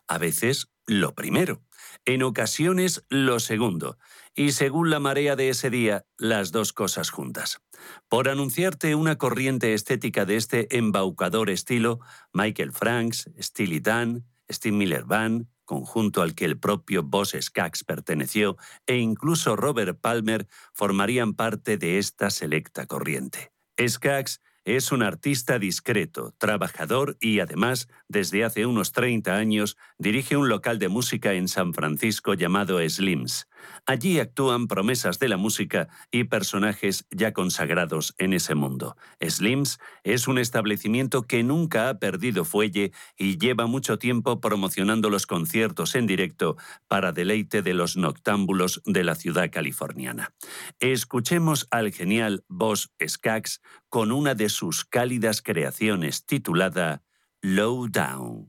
A 0.07 0.19
veces 0.19 0.69
lo 0.87 1.15
primero, 1.15 1.63
en 2.05 2.23
ocasiones 2.23 3.07
lo 3.09 3.41
segundo, 3.41 3.97
y 4.37 4.53
según 4.53 4.91
la 4.91 5.01
marea 5.01 5.35
de 5.35 5.49
ese 5.49 5.71
día, 5.71 6.05
las 6.19 6.53
dos 6.53 6.75
cosas 6.75 7.11
juntas. 7.11 7.63
Por 8.09 8.29
anunciarte 8.29 8.95
una 8.95 9.17
corriente 9.17 9.73
estética 9.73 10.27
de 10.27 10.37
este 10.37 10.77
embaucador 10.77 11.49
estilo, 11.49 12.01
Michael 12.35 12.73
Franks, 12.73 13.31
Steely 13.41 13.81
Dan, 13.81 14.27
Steve 14.51 14.77
Miller 14.77 15.05
Band, 15.05 15.49
conjunto 15.65 16.23
al 16.23 16.35
que 16.35 16.45
el 16.45 16.59
propio 16.59 17.03
Boss 17.03 17.35
Skaggs 17.41 17.83
perteneció, 17.83 18.59
e 18.87 18.99
incluso 18.99 19.57
Robert 19.57 19.99
Palmer 20.01 20.47
formarían 20.75 21.35
parte 21.35 21.79
de 21.79 21.99
esta 21.99 22.31
selecta 22.31 22.87
corriente. 22.87 23.53
Skaggs 23.89 24.41
es 24.67 24.91
un 24.91 25.05
artista 25.05 25.61
discreto, 25.61 26.35
trabajador 26.39 27.17
y 27.21 27.39
además, 27.39 27.89
desde 28.09 28.45
hace 28.45 28.67
unos 28.67 28.91
30 28.91 29.37
años, 29.37 29.77
dirige 29.97 30.37
un 30.37 30.49
local 30.49 30.81
de 30.81 30.89
música 30.89 31.35
en 31.35 31.47
San 31.47 31.73
Francisco 31.73 32.35
llamado 32.35 32.81
Slims. 32.89 33.47
Allí 33.87 34.19
actúan 34.19 34.67
promesas 34.67 35.19
de 35.19 35.29
la 35.29 35.37
música 35.37 35.89
y 36.11 36.25
personajes 36.25 37.07
ya 37.11 37.33
consagrados 37.33 38.15
en 38.19 38.33
ese 38.33 38.55
mundo. 38.55 38.97
Slims 39.21 39.79
es 40.05 40.29
un 40.29 40.39
establecimiento 40.39 41.23
que 41.23 41.43
nunca 41.43 41.89
ha 41.89 41.99
perdido 41.99 42.45
fuelle 42.45 42.93
y 43.17 43.39
lleva 43.39 43.67
mucho 43.67 43.99
tiempo 43.99 44.41
promocionando 44.41 45.11
los 45.11 45.27
conciertos 45.27 45.95
en 45.95 46.07
directo 46.07 46.57
para 46.89 47.13
deleite 47.13 47.63
de 47.63 47.75
los 47.75 47.97
noctámbulos 47.97 48.83
de 48.85 49.05
la 49.05 49.15
ciudad 49.15 49.51
californiana. 49.51 50.33
Escuchemos 50.81 51.67
al 51.71 51.93
genial 51.93 52.45
Boss 52.49 52.93
Skaggs 53.07 53.61
con 53.89 54.13
una 54.13 54.35
de 54.35 54.49
sus 54.49 54.85
cálidas 54.85 55.43
creaciones 55.43 56.27
titulada 56.27 57.03
Low 57.41 57.89
Down. 57.89 58.49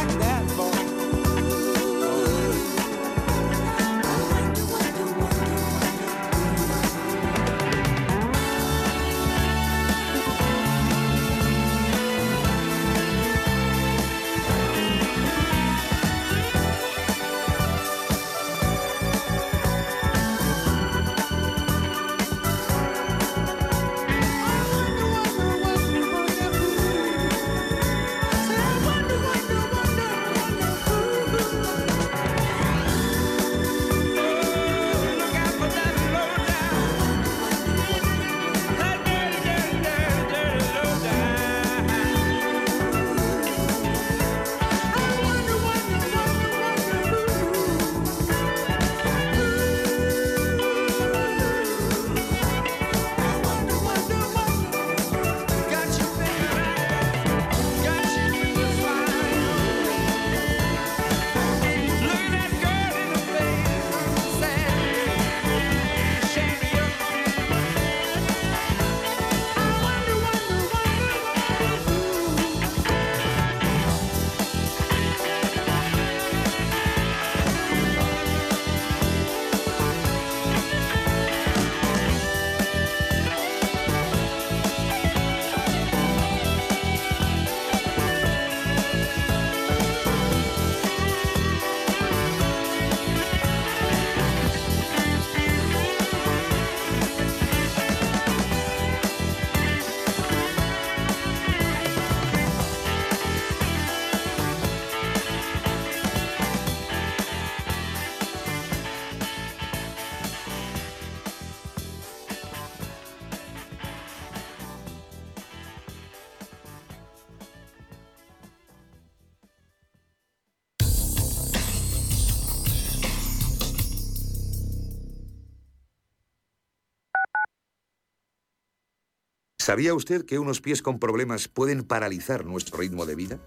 ¿Sabía 129.71 129.93
usted 129.93 130.25
que 130.25 130.37
unos 130.37 130.59
pies 130.59 130.81
con 130.81 130.99
problemas 130.99 131.47
pueden 131.47 131.85
paralizar 131.85 132.43
nuestro 132.43 132.79
ritmo 132.79 133.05
de 133.05 133.15
vida? 133.15 133.39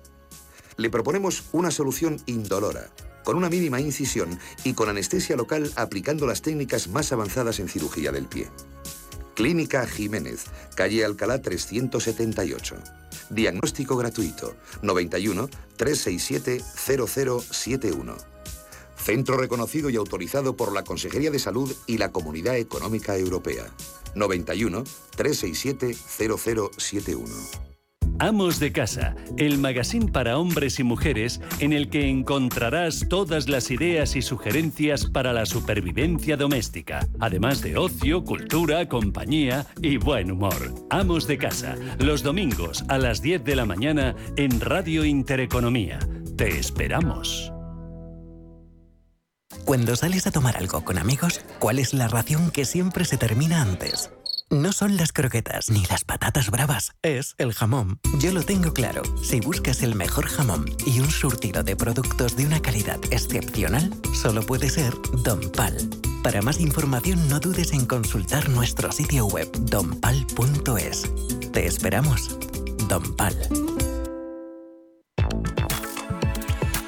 Le 0.79 0.89
proponemos 0.89 1.45
una 1.53 1.70
solución 1.70 2.16
indolora, 2.25 2.89
con 3.25 3.37
una 3.37 3.51
mínima 3.51 3.79
incisión 3.79 4.39
y 4.64 4.72
con 4.72 4.89
anestesia 4.89 5.37
local 5.37 5.70
aplicando 5.77 6.27
las 6.27 6.41
técnicas 6.41 6.89
más 6.89 7.12
avanzadas 7.12 7.61
en 7.61 7.68
cirugía 7.68 8.11
del 8.11 8.25
pie. 8.25 8.49
Clínica 9.35 9.87
Jiménez, 9.87 10.47
calle 10.75 11.05
Alcalá 11.05 11.43
378. 11.43 12.77
Diagnóstico 13.29 13.95
gratuito 13.95 14.57
91 14.81 15.51
367 15.77 16.64
0071. 16.75 18.34
Centro 19.05 19.37
reconocido 19.37 19.91
y 19.91 19.97
autorizado 19.97 20.57
por 20.57 20.73
la 20.73 20.83
Consejería 20.83 21.31
de 21.31 21.39
Salud 21.39 21.71
y 21.87 21.99
la 21.99 22.11
Comunidad 22.11 22.57
Económica 22.57 23.19
Europea. 23.19 23.67
91 24.15 24.83
367 25.15 25.95
0071. 25.95 27.75
Amos 28.21 28.61
de 28.61 28.73
Casa, 28.73 29.15
el 29.37 29.59
magazine 29.59 30.11
para 30.11 30.39
hombres 30.39 30.79
y 30.79 30.85
mujeres 30.85 31.41
en 31.59 31.73
el 31.73 31.91
que 31.91 32.09
encontrarás 32.09 33.07
todas 33.09 33.49
las 33.49 33.71
ideas 33.71 34.17
y 34.17 34.23
sugerencias 34.23 35.07
para 35.07 35.33
la 35.33 35.45
supervivencia 35.45 36.37
doméstica, 36.37 37.07
además 37.21 37.61
de 37.61 37.77
ocio, 37.77 38.25
cultura, 38.25 38.89
compañía 38.89 39.67
y 39.83 39.99
buen 39.99 40.31
humor. 40.31 40.73
Amos 40.91 41.27
de 41.27 41.37
Casa, 41.37 41.77
los 41.99 42.23
domingos 42.23 42.85
a 42.89 42.99
las 42.99 43.21
10 43.21 43.45
de 43.45 43.57
la 43.57 43.67
mañana 43.67 44.15
en 44.37 44.61
Radio 44.61 45.05
Intereconomía. 45.05 45.99
Te 46.37 46.57
esperamos. 46.59 47.54
Cuando 49.65 49.97
sales 49.97 50.27
a 50.27 50.31
tomar 50.31 50.59
algo 50.59 50.85
con 50.85 50.99
amigos, 50.99 51.41
¿cuál 51.59 51.79
es 51.79 51.95
la 51.95 52.07
ración 52.07 52.51
que 52.51 52.67
siempre 52.67 53.07
se 53.07 53.17
termina 53.17 53.62
antes? 53.62 54.11
No 54.51 54.73
son 54.73 54.99
las 54.99 55.12
croquetas 55.12 55.71
ni 55.71 55.87
las 55.87 56.05
patatas 56.05 56.51
bravas, 56.51 56.93
es 57.03 57.35
el 57.39 57.55
jamón. 57.55 57.99
Yo 58.21 58.31
lo 58.33 58.43
tengo 58.43 58.75
claro. 58.75 59.03
Si 59.23 59.41
buscas 59.41 59.83
el 59.83 59.95
mejor 59.95 60.27
jamón 60.27 60.67
y 60.87 61.01
un 61.01 61.11
surtido 61.11 61.62
de 61.62 61.77
productos 61.77 62.37
de 62.37 62.45
una 62.45 62.61
calidad 62.61 63.01
excepcional, 63.11 63.91
solo 64.12 64.43
puede 64.43 64.69
ser 64.69 64.93
Don 65.25 65.41
Pal. 65.53 65.77
Para 66.23 66.43
más 66.43 66.61
información 66.61 67.27
no 67.29 67.41
dudes 67.41 67.73
en 67.73 67.87
consultar 67.87 68.51
nuestro 68.51 68.93
sitio 68.93 69.25
web 69.27 69.51
donpal.es. 69.61 71.11
Te 71.53 71.67
esperamos. 71.67 72.39
Don 72.87 73.17
Pal. 73.17 73.35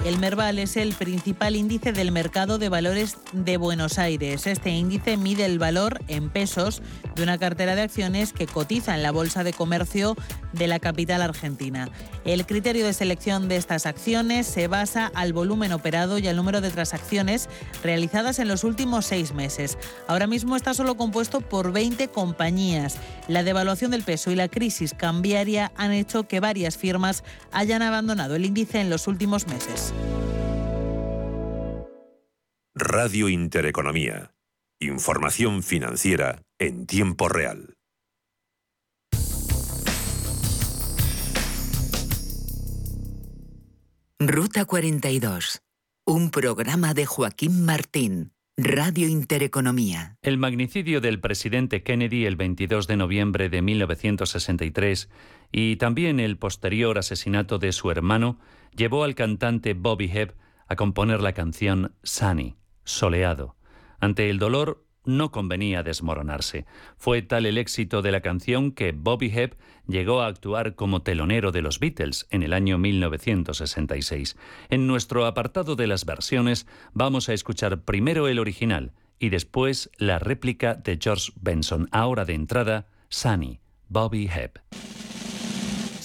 El 0.06 0.20
Merval 0.20 0.60
es 0.60 0.76
el 0.76 0.94
principal 0.94 1.56
índice 1.56 1.90
del 1.90 2.12
mercado 2.12 2.58
de 2.58 2.68
valores 2.68 3.16
de 3.32 3.56
Buenos 3.56 3.98
Aires. 3.98 4.46
Este 4.46 4.70
índice 4.70 5.16
mide 5.16 5.44
el 5.44 5.58
valor 5.58 5.98
en 6.06 6.30
pesos 6.30 6.80
de 7.16 7.24
una 7.24 7.38
cartera 7.38 7.74
de 7.74 7.82
acciones 7.82 8.32
que 8.32 8.46
cotiza 8.46 8.94
en 8.94 9.02
la 9.02 9.10
Bolsa 9.10 9.42
de 9.42 9.52
Comercio 9.52 10.16
de 10.52 10.68
la 10.68 10.78
capital 10.78 11.22
argentina. 11.22 11.90
El 12.24 12.46
criterio 12.46 12.86
de 12.86 12.92
selección 12.92 13.48
de 13.48 13.56
estas 13.56 13.84
acciones 13.84 14.46
se 14.46 14.68
basa 14.68 15.10
al 15.12 15.32
volumen 15.32 15.72
operado 15.72 16.20
y 16.20 16.28
al 16.28 16.36
número 16.36 16.60
de 16.60 16.70
transacciones 16.70 17.48
realizadas 17.82 18.38
en 18.38 18.46
los 18.46 18.62
últimos 18.62 19.06
seis 19.06 19.34
meses. 19.34 19.76
Ahora 20.06 20.28
mismo 20.28 20.54
está 20.54 20.72
solo 20.72 20.96
compuesto 20.96 21.40
por 21.40 21.72
20 21.72 22.06
compañías. 22.08 22.98
La 23.26 23.42
devaluación 23.42 23.90
del 23.90 24.04
peso 24.04 24.30
y 24.30 24.36
la 24.36 24.48
crisis 24.48 24.94
cambiaria 24.94 25.72
han 25.76 25.90
hecho 25.90 26.28
que 26.28 26.38
varias 26.38 26.76
firmas 26.76 27.24
hayan 27.50 27.82
abandonado 27.82 28.36
el 28.36 28.44
índice 28.44 28.80
en 28.80 28.88
los 28.88 29.08
últimos 29.08 29.48
meses. 29.48 29.92
Radio 32.74 33.28
Intereconomía. 33.28 34.32
Información 34.80 35.62
financiera 35.62 36.42
en 36.58 36.86
tiempo 36.86 37.28
real. 37.28 37.74
Ruta 44.18 44.64
42. 44.64 45.62
Un 46.06 46.30
programa 46.30 46.94
de 46.94 47.06
Joaquín 47.06 47.64
Martín. 47.64 48.32
Radio 48.58 49.06
Intereconomía. 49.06 50.16
El 50.22 50.38
magnicidio 50.38 51.02
del 51.02 51.20
presidente 51.20 51.82
Kennedy 51.82 52.24
el 52.24 52.36
22 52.36 52.86
de 52.86 52.96
noviembre 52.96 53.50
de 53.50 53.60
1963 53.60 55.10
y 55.52 55.76
también 55.76 56.20
el 56.20 56.36
posterior 56.36 56.98
asesinato 56.98 57.58
de 57.58 57.72
su 57.72 57.90
hermano 57.90 58.38
llevó 58.74 59.04
al 59.04 59.14
cantante 59.14 59.74
Bobby 59.74 60.10
Hebb 60.12 60.34
a 60.68 60.76
componer 60.76 61.20
la 61.20 61.32
canción 61.32 61.94
Sunny, 62.02 62.56
soleado. 62.84 63.56
Ante 64.00 64.30
el 64.30 64.38
dolor, 64.38 64.86
no 65.06 65.30
convenía 65.30 65.82
desmoronarse. 65.82 66.66
Fue 66.96 67.22
tal 67.22 67.46
el 67.46 67.58
éxito 67.58 68.02
de 68.02 68.12
la 68.12 68.20
canción 68.20 68.72
que 68.72 68.92
Bobby 68.92 69.30
Hebb 69.32 69.56
llegó 69.86 70.20
a 70.20 70.26
actuar 70.26 70.74
como 70.74 71.02
telonero 71.02 71.52
de 71.52 71.62
los 71.62 71.78
Beatles 71.78 72.26
en 72.30 72.42
el 72.42 72.52
año 72.52 72.76
1966. 72.76 74.36
En 74.68 74.86
nuestro 74.86 75.26
apartado 75.26 75.76
de 75.76 75.86
las 75.86 76.04
versiones 76.04 76.66
vamos 76.92 77.28
a 77.28 77.34
escuchar 77.34 77.82
primero 77.82 78.28
el 78.28 78.38
original 78.38 78.92
y 79.18 79.30
después 79.30 79.90
la 79.96 80.18
réplica 80.18 80.74
de 80.74 80.98
George 81.00 81.32
Benson. 81.40 81.88
Ahora 81.92 82.24
de 82.24 82.34
entrada, 82.34 82.88
Sunny, 83.08 83.60
Bobby 83.88 84.28
Hebb. 84.28 84.60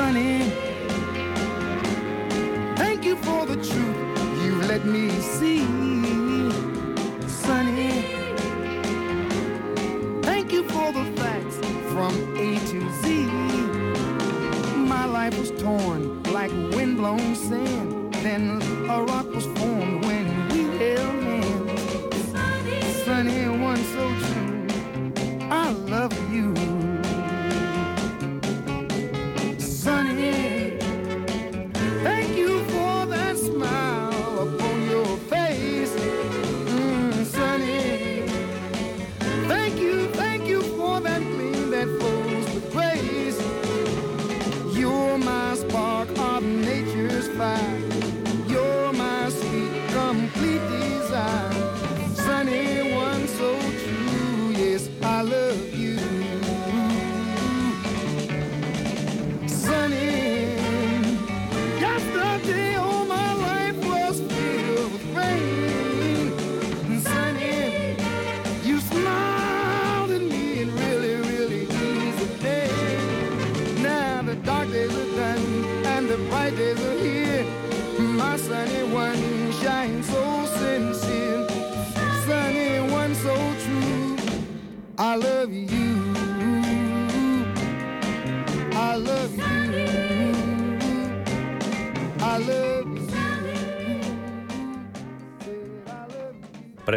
Sunny, 0.00 0.40
thank 2.74 3.04
you 3.04 3.16
for 3.16 3.44
the 3.44 3.56
truth 3.56 4.42
you 4.42 4.54
let 4.62 4.86
me 4.86 5.10
see. 5.20 5.60
Sunny, 7.28 7.92
thank 10.22 10.52
you 10.52 10.62
for 10.70 10.90
the 10.90 11.04
facts 11.20 11.56
from 11.92 12.12
A 12.38 12.58
to 12.70 12.80
Z. 13.02 13.26
My 14.78 15.04
life 15.04 15.38
was 15.38 15.50
torn 15.60 16.22
like 16.32 16.50
windblown 16.74 17.34
sand. 17.34 18.14
Then 18.24 18.62
a 18.88 19.02
rock 19.02 19.28
was 19.34 19.44
formed 19.58 20.06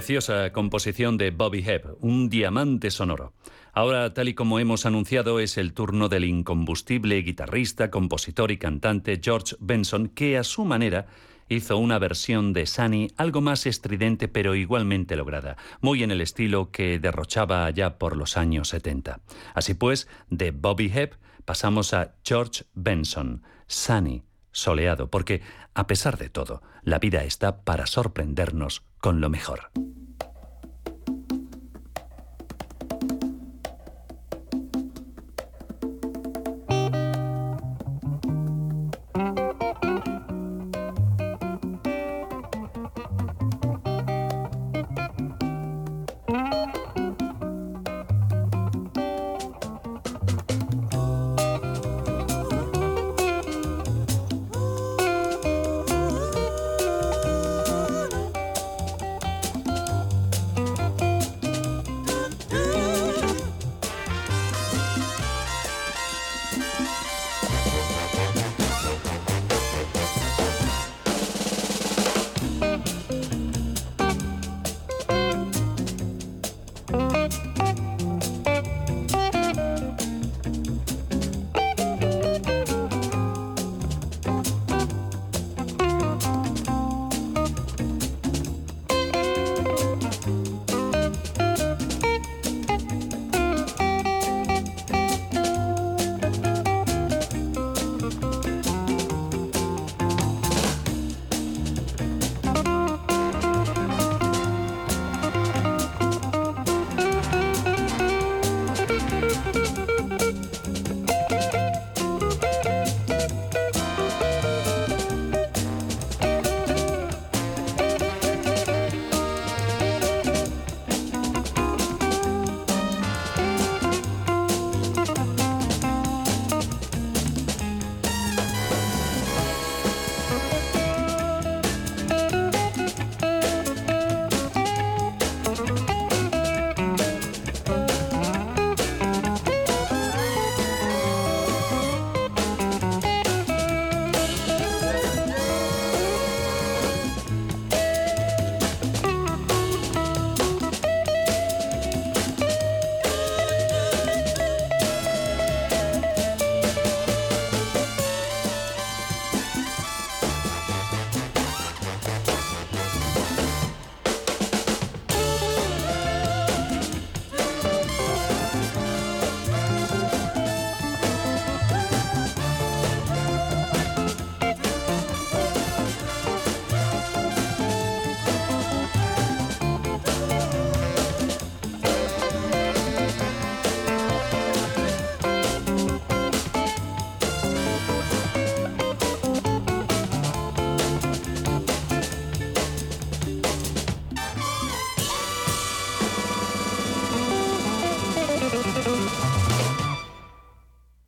Preciosa 0.04 0.52
composición 0.52 1.16
de 1.16 1.32
Bobby 1.32 1.64
Hebb, 1.66 1.96
un 2.02 2.28
diamante 2.28 2.92
sonoro. 2.92 3.32
Ahora, 3.72 4.14
tal 4.14 4.28
y 4.28 4.34
como 4.34 4.60
hemos 4.60 4.86
anunciado, 4.86 5.40
es 5.40 5.58
el 5.58 5.72
turno 5.72 6.10
del 6.10 6.26
incombustible 6.26 7.22
guitarrista, 7.22 7.90
compositor 7.90 8.52
y 8.52 8.58
cantante 8.58 9.22
George 9.24 9.56
Benson, 9.62 10.10
que 10.10 10.38
a 10.38 10.44
su 10.44 10.66
manera 10.66 11.06
hizo 11.48 11.78
una 11.78 12.00
versión 12.00 12.52
de 12.52 12.66
Sunny 12.66 13.12
algo 13.16 13.40
más 13.40 13.66
estridente 13.66 14.28
pero 14.28 14.56
igualmente 14.56 15.16
lograda, 15.16 15.56
muy 15.80 16.04
en 16.04 16.12
el 16.12 16.20
estilo 16.20 16.70
que 16.70 17.00
derrochaba 17.00 17.66
allá 17.66 17.98
por 17.98 18.18
los 18.18 18.36
años 18.36 18.68
70. 18.68 19.22
Así 19.54 19.74
pues, 19.74 20.10
de 20.30 20.52
Bobby 20.52 20.92
Hebb 20.94 21.18
pasamos 21.46 21.94
a 21.94 22.16
George 22.26 22.66
Benson, 22.74 23.42
Sunny, 23.68 24.24
soleado, 24.52 25.10
porque, 25.10 25.42
a 25.74 25.88
pesar 25.88 26.18
de 26.18 26.28
todo, 26.28 26.62
la 26.82 27.00
vida 27.00 27.24
está 27.24 27.64
para 27.64 27.88
sorprendernos 27.88 28.84
con 29.04 29.20
lo 29.20 29.30
mejor. 29.30 29.70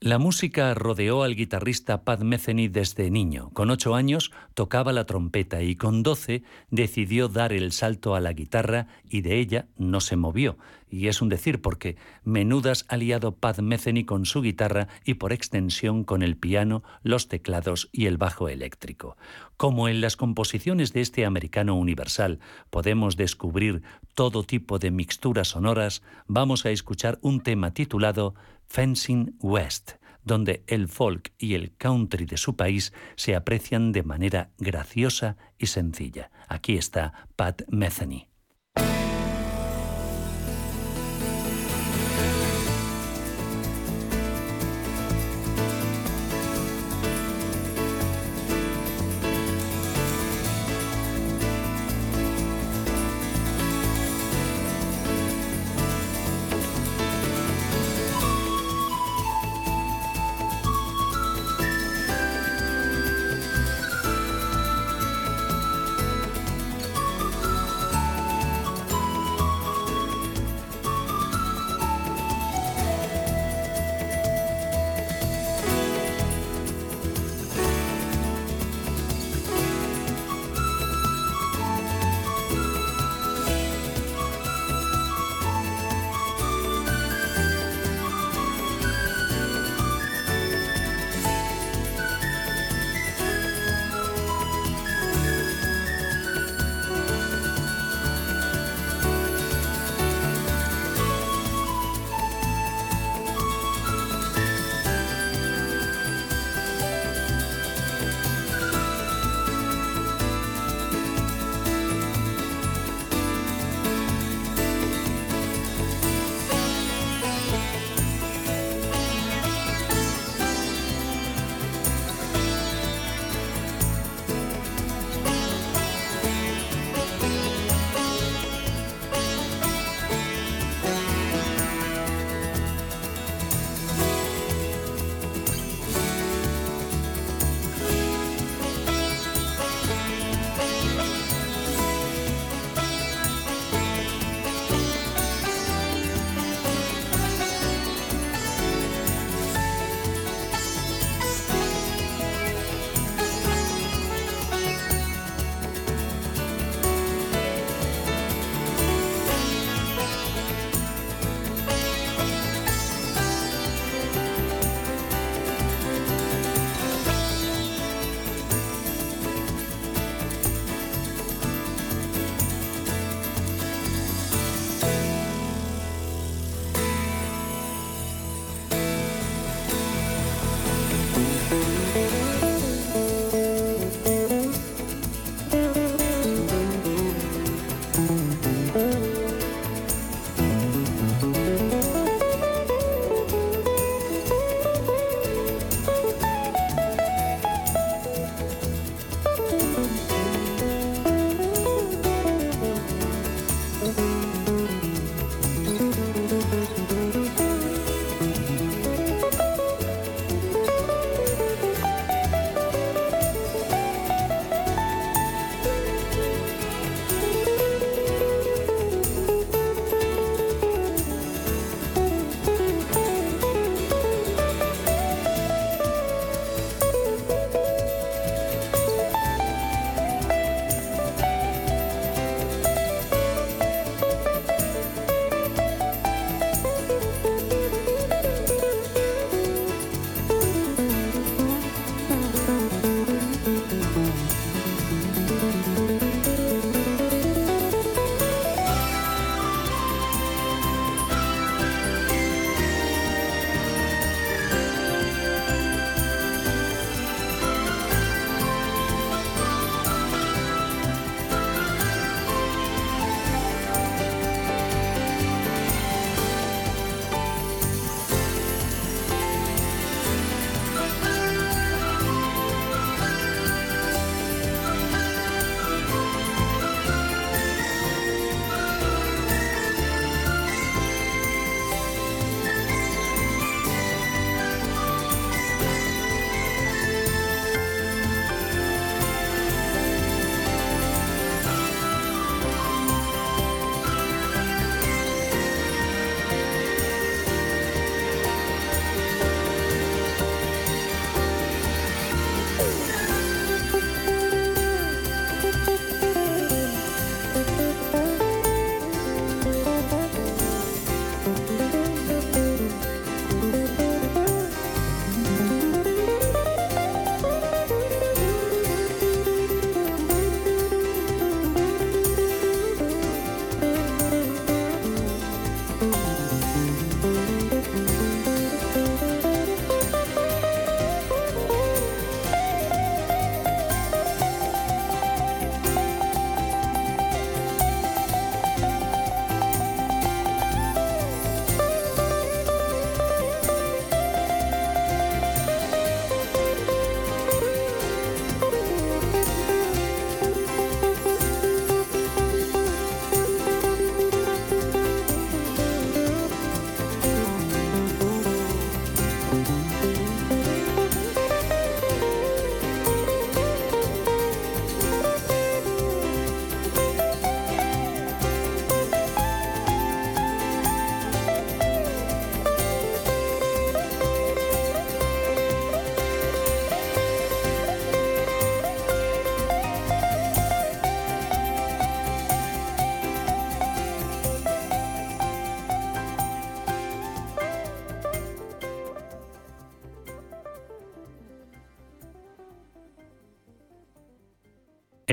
La 0.06 0.20
música 0.20 0.72
rodeó 0.76 1.24
al 1.24 1.36
guitarrista 1.36 2.03
Pat 2.03 2.22
Metheny 2.22 2.68
desde 2.68 3.10
niño. 3.10 3.49
Con 3.53 3.72
ocho 3.72 3.95
años 3.95 4.32
tocaba 4.53 4.93
la 4.93 5.08
trompeta 5.08 5.64
y 5.64 5.76
con 5.76 6.03
doce 6.03 6.43
decidió 6.70 7.28
dar 7.28 7.51
el 7.51 7.72
salto 7.72 8.14
a 8.14 8.20
la 8.20 8.32
guitarra 8.34 8.86
y 9.10 9.22
de 9.22 9.39
ella 9.39 9.66
no 9.78 10.01
se 10.01 10.16
movió. 10.16 10.60
Y 10.91 11.08
es 11.08 11.24
un 11.24 11.30
decir 11.30 11.60
porque 11.60 11.97
menudas 12.24 12.86
ha 12.88 12.97
liado 12.97 13.34
Pat 13.34 13.58
Metheny 13.58 14.06
con 14.06 14.28
su 14.28 14.43
guitarra 14.43 14.89
y 15.06 15.16
por 15.16 15.34
extensión 15.34 16.03
con 16.03 16.22
el 16.22 16.38
piano, 16.38 16.84
los 17.01 17.28
teclados 17.28 17.89
y 17.91 18.06
el 18.06 18.18
bajo 18.18 18.47
eléctrico. 18.47 19.18
Como 19.58 19.89
en 19.89 20.01
las 20.01 20.18
composiciones 20.18 20.93
de 20.93 21.01
este 21.01 21.26
americano 21.26 21.74
universal 21.76 22.39
podemos 22.70 23.18
descubrir 23.18 23.82
todo 24.14 24.43
tipo 24.43 24.78
de 24.78 24.91
mixturas 24.91 25.47
sonoras, 25.47 26.03
vamos 26.28 26.64
a 26.68 26.70
escuchar 26.70 27.18
un 27.22 27.41
tema 27.41 27.74
titulado 27.74 28.36
Fencing 28.68 29.38
West, 29.39 29.93
donde 30.24 30.63
el 30.68 30.88
folk 30.88 31.34
y 31.38 31.53
el 31.53 31.76
country 31.78 32.26
de 32.26 32.38
su 32.38 32.55
país 32.55 32.93
se 33.16 33.36
aprecian 33.36 33.91
de 33.91 34.03
manera 34.03 34.51
graciosa 34.57 35.38
y 35.57 35.68
sencilla. 35.68 36.32
Aquí 36.47 36.78
está 36.78 37.28
Pat 37.36 37.61
Metheny. 37.70 38.28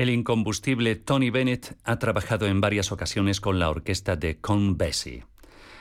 El 0.03 0.09
incombustible 0.09 0.97
Tony 0.97 1.29
Bennett 1.29 1.77
ha 1.85 1.97
trabajado 1.97 2.45
en 2.45 2.59
varias 2.59 2.91
ocasiones 2.91 3.39
con 3.39 3.57
la 3.57 3.69
orquesta 3.69 4.17
de 4.17 4.35
Con 4.35 4.77
Bessie. 4.77 5.23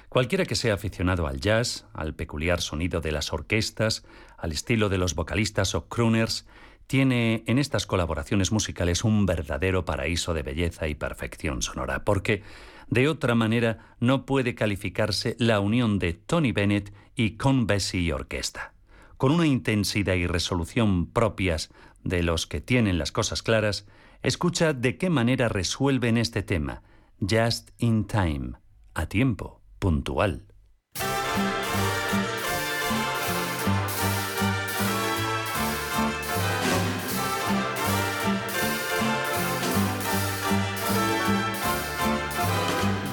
Cualquiera 0.08 0.44
que 0.44 0.54
sea 0.54 0.74
aficionado 0.74 1.26
al 1.26 1.40
jazz, 1.40 1.86
al 1.92 2.14
peculiar 2.14 2.60
sonido 2.60 3.00
de 3.00 3.10
las 3.10 3.32
orquestas, 3.32 4.04
al 4.38 4.52
estilo 4.52 4.88
de 4.88 4.98
los 4.98 5.16
vocalistas 5.16 5.74
o 5.74 5.88
crooners, 5.88 6.46
tiene 6.86 7.42
en 7.48 7.58
estas 7.58 7.84
colaboraciones 7.84 8.52
musicales 8.52 9.02
un 9.02 9.26
verdadero 9.26 9.84
paraíso 9.84 10.34
de 10.34 10.44
belleza 10.44 10.86
y 10.86 10.94
perfección 10.94 11.60
sonora, 11.60 12.04
porque 12.04 12.44
de 12.86 13.08
otra 13.08 13.34
manera 13.34 13.96
no 13.98 14.24
puede 14.24 14.54
calificarse 14.54 15.34
la 15.40 15.58
unión 15.58 15.98
de 15.98 16.12
Tony 16.12 16.52
Bennett 16.52 16.94
y 17.16 17.32
Con 17.38 17.66
Bessie 17.66 18.12
Orquesta. 18.12 18.72
Con 19.16 19.32
una 19.32 19.48
intensidad 19.48 20.14
y 20.14 20.28
resolución 20.28 21.10
propias 21.10 21.70
de 22.04 22.22
los 22.22 22.46
que 22.46 22.60
tienen 22.60 22.98
las 22.98 23.10
cosas 23.10 23.42
claras, 23.42 23.84
escucha 24.22 24.72
de 24.72 24.96
qué 24.98 25.10
manera 25.10 25.48
resuelven 25.48 26.16
este 26.16 26.42
tema, 26.42 26.82
just 27.20 27.70
in 27.78 28.06
time, 28.06 28.54
a 28.94 29.06
tiempo, 29.06 29.60
puntual. 29.78 30.46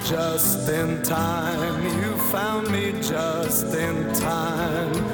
Just 0.05 0.67
in 0.69 1.03
time, 1.03 1.83
you 2.01 2.17
found 2.31 2.71
me 2.71 2.93
just 2.99 3.75
in 3.75 4.11
time. 4.13 5.08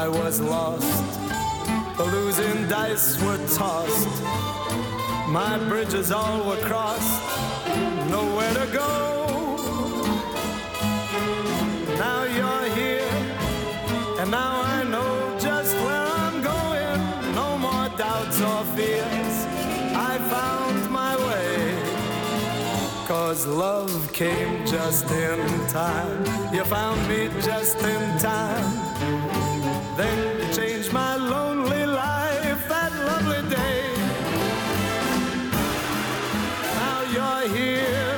I 0.00 0.08
was 0.08 0.40
lost, 0.40 1.18
the 1.98 2.06
losing 2.06 2.66
dice 2.68 3.22
were 3.22 3.36
tossed. 3.54 4.22
My 5.28 5.58
bridges 5.68 6.10
all 6.10 6.38
were 6.48 6.62
crossed, 6.68 7.20
nowhere 8.08 8.54
to 8.54 8.66
go. 8.72 9.56
Now 11.98 12.24
you're 12.24 12.68
here, 12.80 13.14
and 14.20 14.30
now 14.30 14.62
I 14.62 14.84
know 14.84 15.38
just 15.38 15.74
where 15.84 16.06
I'm 16.22 16.40
going. 16.40 17.00
No 17.34 17.58
more 17.58 17.90
doubts 17.98 18.40
or 18.40 18.64
fears. 18.74 19.36
I 20.08 20.16
found 20.34 20.90
my 20.90 21.14
way. 21.26 21.76
Cause 23.06 23.46
love 23.46 24.10
came 24.14 24.64
just 24.64 25.10
in 25.10 25.66
time. 25.66 26.54
You 26.54 26.64
found 26.64 27.06
me 27.06 27.28
just 27.42 27.76
in 27.82 28.18
time. 28.18 28.89
Then 30.00 30.54
changed 30.54 30.94
my 30.94 31.14
lonely 31.16 31.84
life 31.84 32.62
that 32.72 32.90
lovely 33.08 33.42
day. 33.54 33.82
Now 36.80 36.98
you're 37.14 37.46
here, 37.54 38.14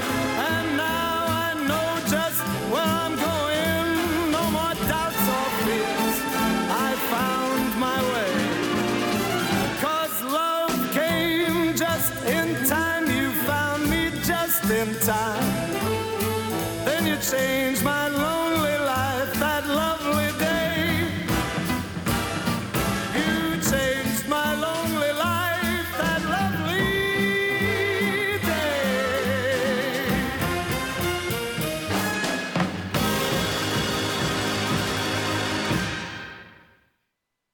and 0.50 0.76
now 0.76 1.14
I 1.46 1.54
know 1.68 1.88
just 2.16 2.40
where 2.72 2.90
I'm 3.02 3.14
going. 3.30 4.30
No 4.30 4.44
more 4.56 4.76
doubts 4.92 5.24
or 5.38 5.48
fears. 5.64 6.18
I 6.86 6.90
found 7.14 7.66
my 7.86 7.98
way. 8.12 8.34
Cause 9.84 10.16
love 10.38 10.78
came 10.92 11.74
just 11.74 12.12
in 12.38 12.48
time. 12.66 13.10
You 13.10 13.30
found 13.50 13.90
me 13.90 14.02
just 14.22 14.62
in 14.70 14.94
time. 15.00 15.50
Then 16.84 17.06
you 17.08 17.16
changed 17.16 17.82
my 17.82 18.06
lonely 18.06 18.41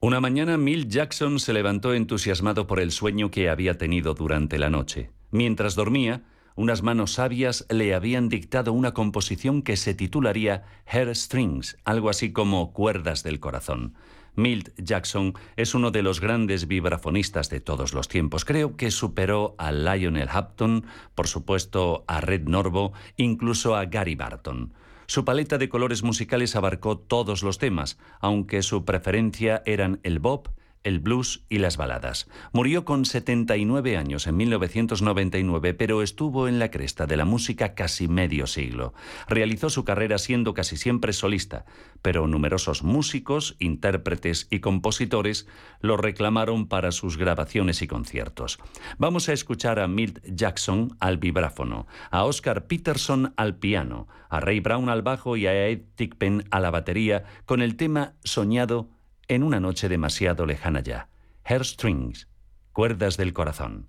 Una 0.09 0.21
mañana 0.21 0.57
Milt 0.57 0.89
Jackson 0.89 1.39
se 1.39 1.53
levantó 1.53 1.93
entusiasmado 1.93 2.65
por 2.65 2.79
el 2.79 2.91
sueño 2.91 3.29
que 3.29 3.47
había 3.47 3.77
tenido 3.77 4.15
durante 4.15 4.57
la 4.57 4.71
noche. 4.71 5.11
Mientras 5.29 5.75
dormía, 5.75 6.23
unas 6.55 6.81
manos 6.81 7.13
sabias 7.13 7.67
le 7.69 7.93
habían 7.93 8.27
dictado 8.27 8.73
una 8.73 8.95
composición 8.95 9.61
que 9.61 9.77
se 9.77 9.93
titularía 9.93 10.63
Hair 10.87 11.15
Strings, 11.15 11.77
algo 11.85 12.09
así 12.09 12.33
como 12.33 12.73
Cuerdas 12.73 13.21
del 13.21 13.39
Corazón. 13.39 13.93
Milt 14.33 14.69
Jackson 14.79 15.35
es 15.57 15.75
uno 15.75 15.91
de 15.91 16.01
los 16.01 16.21
grandes 16.21 16.67
vibrafonistas 16.67 17.51
de 17.51 17.59
todos 17.59 17.93
los 17.93 18.07
tiempos. 18.07 18.45
Creo 18.45 18.77
que 18.77 18.89
superó 18.89 19.53
a 19.59 19.71
Lionel 19.71 20.29
Hampton, 20.31 20.87
por 21.13 21.27
supuesto 21.27 22.03
a 22.07 22.19
Red 22.19 22.47
Norvo, 22.47 22.93
incluso 23.15 23.75
a 23.75 23.85
Gary 23.85 24.15
Barton. 24.15 24.73
Su 25.09 25.25
paleta 25.25 25.57
de 25.57 25.69
colores 25.69 26.03
musicales 26.03 26.55
abarcó 26.55 26.99
todos 26.99 27.41
los 27.41 27.57
temas, 27.57 27.97
aunque 28.19 28.61
su 28.61 28.85
preferencia 28.85 29.63
eran 29.65 29.99
el 30.03 30.19
bop, 30.19 30.49
el 30.83 30.99
blues 30.99 31.43
y 31.49 31.57
las 31.57 31.77
baladas. 31.77 32.27
Murió 32.51 32.85
con 32.85 33.05
79 33.05 33.97
años 33.97 34.27
en 34.27 34.37
1999, 34.37 35.73
pero 35.73 36.01
estuvo 36.01 36.47
en 36.47 36.59
la 36.59 36.71
cresta 36.71 37.05
de 37.05 37.17
la 37.17 37.25
música 37.25 37.73
casi 37.73 38.07
medio 38.07 38.47
siglo. 38.47 38.93
Realizó 39.27 39.69
su 39.69 39.83
carrera 39.83 40.17
siendo 40.17 40.53
casi 40.53 40.77
siempre 40.77 41.13
solista, 41.13 41.65
pero 42.01 42.27
numerosos 42.27 42.83
músicos, 42.83 43.55
intérpretes 43.59 44.47
y 44.49 44.59
compositores 44.59 45.47
lo 45.81 45.97
reclamaron 45.97 46.67
para 46.67 46.91
sus 46.91 47.17
grabaciones 47.17 47.81
y 47.81 47.87
conciertos. 47.87 48.59
Vamos 48.97 49.29
a 49.29 49.33
escuchar 49.33 49.79
a 49.79 49.87
Milt 49.87 50.19
Jackson 50.25 50.95
al 50.99 51.17
vibráfono, 51.17 51.87
a 52.11 52.23
Oscar 52.25 52.67
Peterson 52.67 53.33
al 53.37 53.55
piano, 53.55 54.07
a 54.29 54.39
Ray 54.39 54.59
Brown 54.59 54.89
al 54.89 55.01
bajo 55.01 55.37
y 55.37 55.47
a 55.47 55.67
Ed 55.67 55.81
Tickpen 55.95 56.45
a 56.51 56.59
la 56.59 56.71
batería 56.71 57.23
con 57.45 57.61
el 57.61 57.75
tema 57.75 58.13
soñado 58.23 58.89
en 59.29 59.43
una 59.43 59.59
noche 59.59 59.87
demasiado 59.87 60.45
lejana 60.45 60.81
ya. 60.81 61.07
Hairstrings, 61.45 62.27
cuerdas 62.73 63.15
del 63.15 63.31
corazón. 63.31 63.87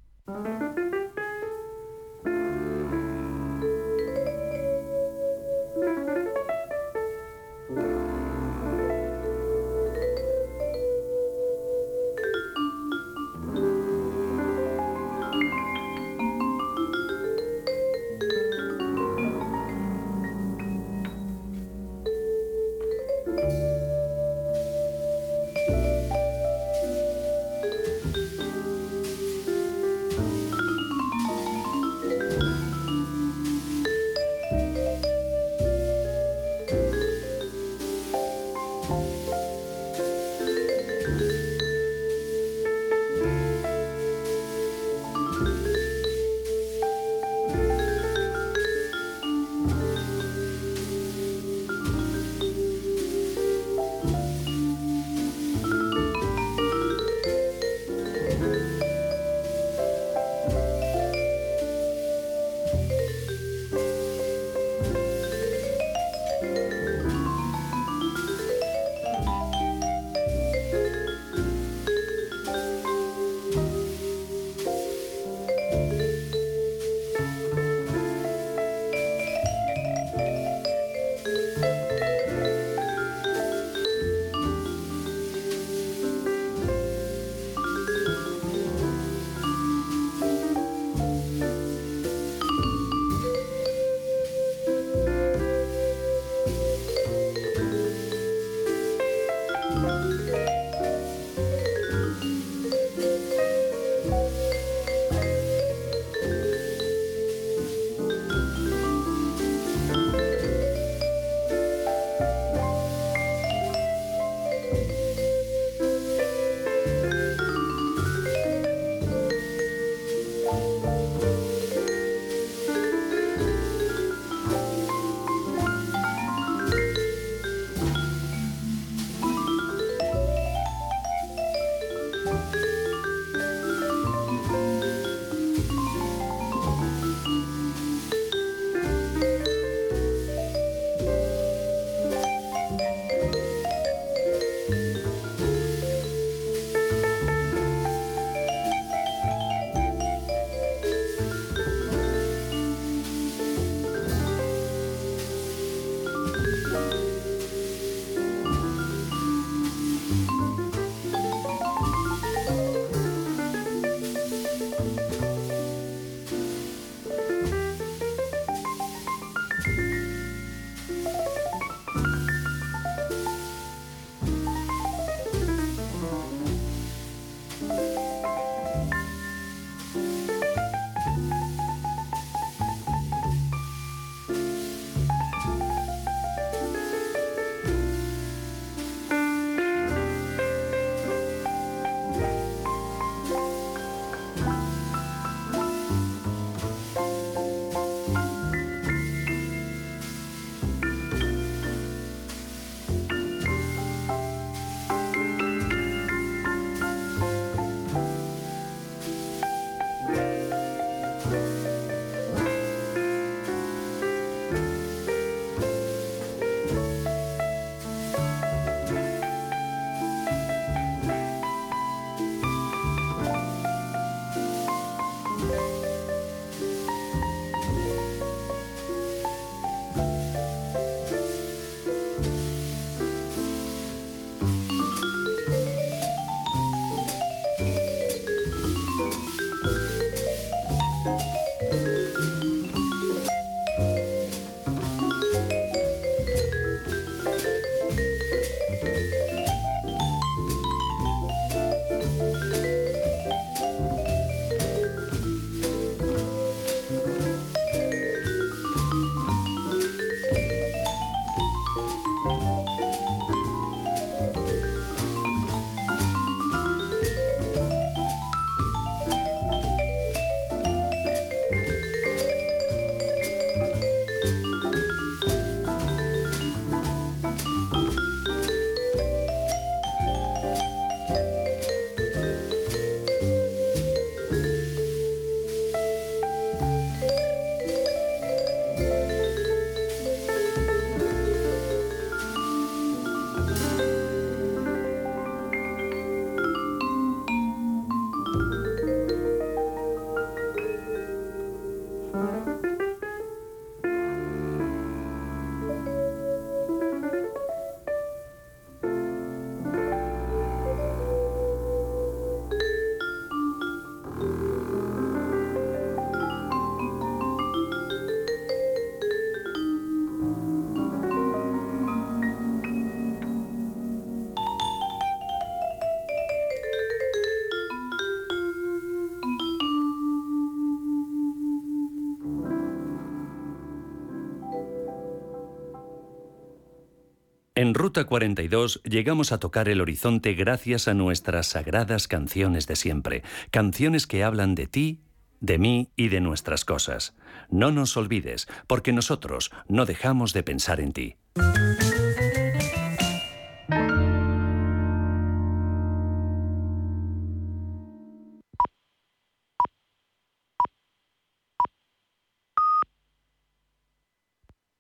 En 337.61 337.75
Ruta 337.75 338.05
42 338.05 338.81
llegamos 338.85 339.33
a 339.33 339.39
tocar 339.39 339.69
el 339.69 339.83
horizonte 339.83 340.33
gracias 340.33 340.89
a 340.89 340.95
nuestras 340.95 341.49
sagradas 341.49 342.09
canciones 342.09 342.67
de 342.67 342.75
siempre, 342.75 343.23
canciones 343.51 344.07
que 344.07 344.25
hablan 344.25 344.55
de 344.55 344.67
ti, 344.67 345.03
de 345.41 345.59
mí 345.59 345.91
y 345.95 346.09
de 346.09 346.23
nuestras 346.23 346.65
cosas. 346.65 347.15
No 347.51 347.71
nos 347.71 347.99
olvides, 347.99 348.49
porque 348.67 348.95
nosotros 348.95 349.51
no 349.69 349.85
dejamos 349.85 350.33
de 350.33 350.43
pensar 350.43 350.81
en 350.81 350.93
ti. 350.93 351.17